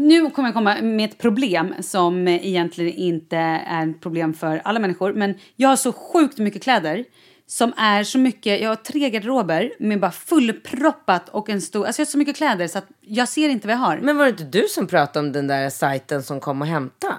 [0.09, 4.79] Nu kommer jag komma med ett problem som egentligen inte är ett problem för alla
[4.79, 5.13] människor.
[5.13, 7.05] Men jag har så sjukt mycket kläder
[7.47, 12.01] som är så mycket, jag har tre garderober med bara fullproppat och en stor, alltså
[12.01, 13.97] jag har så mycket kläder så att jag ser inte vad jag har.
[13.97, 17.15] Men var det inte du som pratade om den där sajten som kom och hämta?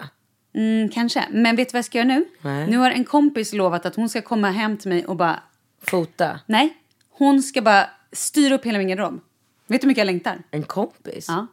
[0.55, 1.25] Mm, kanske.
[1.31, 2.25] Men vet du vad jag ska göra nu?
[2.43, 2.67] Nej.
[2.71, 5.41] Nu har en kompis lovat att hon ska komma hem till mig och bara,
[5.83, 6.41] Fota?
[6.47, 6.77] nej,
[7.11, 9.21] hon ska bara styra upp hela min garderob.
[9.67, 10.43] Vet du hur mycket jag längtar?
[10.51, 11.27] En kompis?
[11.29, 11.47] Ja.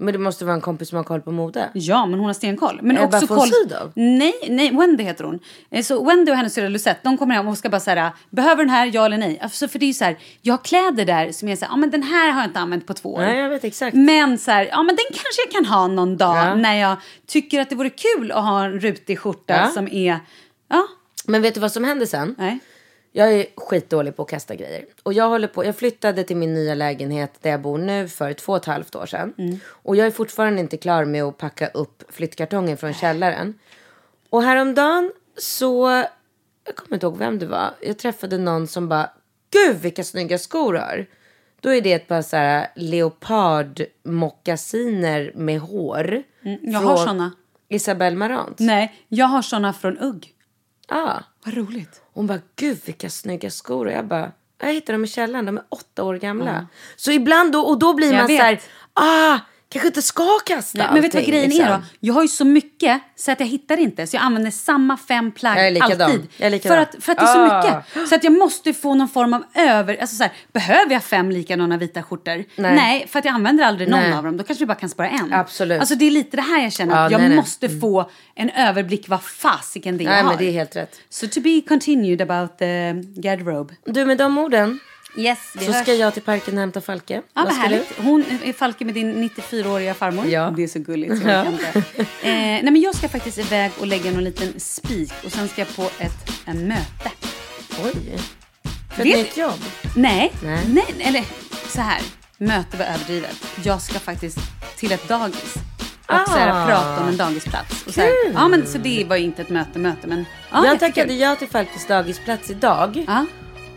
[0.00, 1.68] Men det måste vara en kompis som har koll på mode.
[1.74, 2.78] Ja, men hon har stenkoll.
[2.82, 3.48] Men Ebba också von koll...
[3.48, 3.92] Sydow?
[3.94, 5.38] Nej, nej, Wendy heter hon.
[5.70, 8.56] Eh, Så Wendy och hennes syrra Lucette, de kommer hem och ska bara säga behöver
[8.64, 9.38] den här, ja eller nej?
[9.42, 11.76] Alltså, för det är ju så här, jag har kläder där som så här, ja
[11.76, 13.18] men den här har jag inte använt på två år.
[13.20, 13.96] Nej, jag vet exakt.
[13.96, 16.54] Men så här, ja men den kanske jag kan ha någon dag Ja.
[16.54, 16.96] när jag
[17.26, 19.66] tycker att det vore kul att ha en rutig skjorta Ja.
[19.66, 20.18] som är,
[20.68, 20.86] ja,
[21.26, 22.34] Men vet du vad som hände sen?
[22.38, 22.58] nej.
[23.12, 24.84] Jag är skitdålig på att kasta grejer.
[25.02, 28.32] Och jag håller på, jag flyttade till min nya lägenhet där jag bor nu för
[28.32, 29.60] två och ett halvt år sedan.
[29.66, 33.58] Och jag är fortfarande inte klar med att packa upp flyttkartongen från källaren.
[34.30, 35.88] Och häromdagen så,
[36.64, 37.70] jag kommer inte ihåg vem det var.
[37.80, 39.10] Jag träffade någon som bara,
[39.50, 41.06] gud vilka snygga skor du har.
[41.60, 46.22] Då är det ett par så här leopardmockasiner med hår.
[46.42, 47.32] Mm, jag har såna.
[47.68, 48.58] Isabelle Marant.
[48.58, 50.34] Nej, jag har såna från Ugg.
[50.88, 51.20] Ah.
[51.44, 52.02] Vad roligt.
[52.12, 53.86] Hon bara, gud vilka snygga skor.
[53.86, 56.66] Och jag bara, jag hittade dem i källaren, de är åtta år gamla.
[56.96, 58.68] Så ibland då, och då blir Jag man så här, vet.
[58.92, 59.38] ah,
[59.72, 61.66] kanske inte ska kasta Nej, men vet du vad grejen liksom.
[61.66, 61.82] är då?
[62.00, 64.06] Jag har ju så mycket så att jag hittar inte.
[64.06, 66.62] Så jag använder samma fem plagg alltid.
[66.62, 67.62] För, att, för att det är så Ah.
[67.62, 68.08] mycket.
[68.08, 69.96] Så att jag måste få någon form av över...
[70.00, 72.44] Alltså så här, behöver jag fem likadana vita skjortor?
[72.56, 73.06] Nej.
[73.08, 74.12] för att jag använder aldrig någon Nej.
[74.12, 74.36] av dem.
[74.36, 75.32] Då kanske vi bara kan spara en.
[75.32, 75.80] Absolut.
[75.80, 76.96] Alltså det är lite det här jag känner.
[76.96, 77.36] Ja, att jag nej, nej.
[77.36, 80.30] måste få en överblick vad fasiken det är Nej jag har.
[80.30, 81.00] men det är helt rätt.
[81.08, 83.74] Så to be continued about the garderobe.
[83.84, 84.80] Du med de orden
[85.16, 85.82] Yes, vi så hörs.
[85.82, 87.14] ska jag till parken och hämta Falke.
[87.14, 87.68] Ja, vad ska du?
[87.68, 87.92] härligt.
[87.98, 90.26] Hon är Falke med din 94-åriga farmor.
[90.26, 90.52] Ja.
[90.56, 91.18] Det är så gulligt.
[91.22, 91.78] Så inte.
[92.22, 95.60] Eh, nej, men jag ska faktiskt iväg och lägga någon liten spik och sen ska
[95.60, 97.10] jag på ett en möte.
[97.84, 98.18] Oj.
[98.90, 99.60] För ett nytt jobb.
[99.96, 100.64] Nej, Nej.
[100.68, 101.24] nej, eller
[101.68, 102.00] så här.
[102.38, 103.36] Möte var överdrivet.
[103.64, 104.38] Jag ska faktiskt
[104.76, 105.54] till ett dagis.
[106.06, 106.66] Och så här, Ah.
[106.66, 107.86] prata om en dagisplats.
[107.86, 110.66] Och så, här, ja, men, så det var ju inte ett möte, möte men ja,
[110.66, 113.04] jag tackade ja till Falkes dagisplats idag.
[113.06, 113.26] Ja.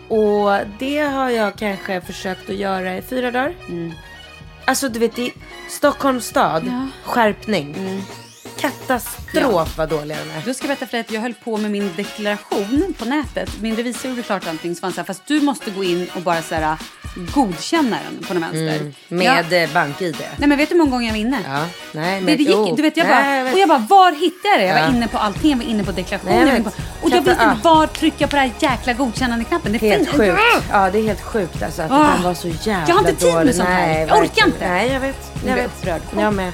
[0.08, 3.54] Och det har jag kanske försökt att göra i fyra dagar.
[4.66, 5.34] Alltså du vet, i
[5.70, 6.88] Stockholms stad, Ja.
[7.12, 7.76] skärpning.
[8.64, 10.41] Katastrof vad dåliga de är.
[10.45, 13.49] Då ska jag berätta för dig att jag höll på med min deklaration på nätet.
[13.61, 14.76] Min revisor gjorde klart allting.
[14.76, 16.78] Så var han så här, fast du måste gå in och bara så här,
[17.34, 18.76] godkänna den på den vänster.
[18.82, 18.93] Mm.
[19.07, 19.57] Med Ja.
[19.57, 20.18] eh, bank-id.
[20.38, 21.39] Nej men vet du hur många gånger jag var inne?
[21.45, 22.76] Ja, nej men Det, det gick, jo.
[22.76, 23.53] du vet, jag Nej, bara, vet.
[23.53, 24.66] och jag bara, var hittade jag det?
[24.66, 24.89] Jag var Ja.
[24.95, 26.36] inne på allting, jag var inne på deklarationen.
[26.39, 29.72] Nej, jag jag var och jag visste inte- var trycka på den här jäkla godkännande-knappen.
[29.72, 30.39] Det Helt finns- sjukt.
[30.72, 32.14] Ja, det är helt sjukt alltså att det Ah.
[32.14, 33.99] kan vara så jävla Jag har inte tid med sånt här.
[34.07, 34.68] Jag orkar inte.
[34.70, 35.32] Nej, jag vet.
[35.45, 35.66] Jag jag vet.
[35.66, 36.01] upprörd.
[36.20, 36.51] Jag med.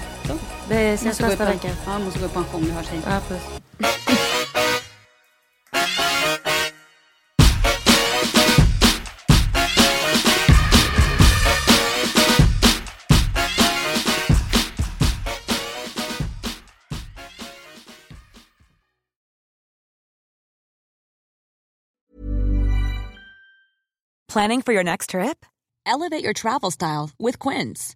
[0.70, 1.68] Det ses Måste gå i nästa vecka.
[1.86, 3.02] Ja, jag måste gå i pension, vi hörs, hej.
[3.06, 3.42] Ja, puss.
[24.34, 25.46] Planning for your next trip?
[25.88, 27.96] Elevate your travel style with Quince.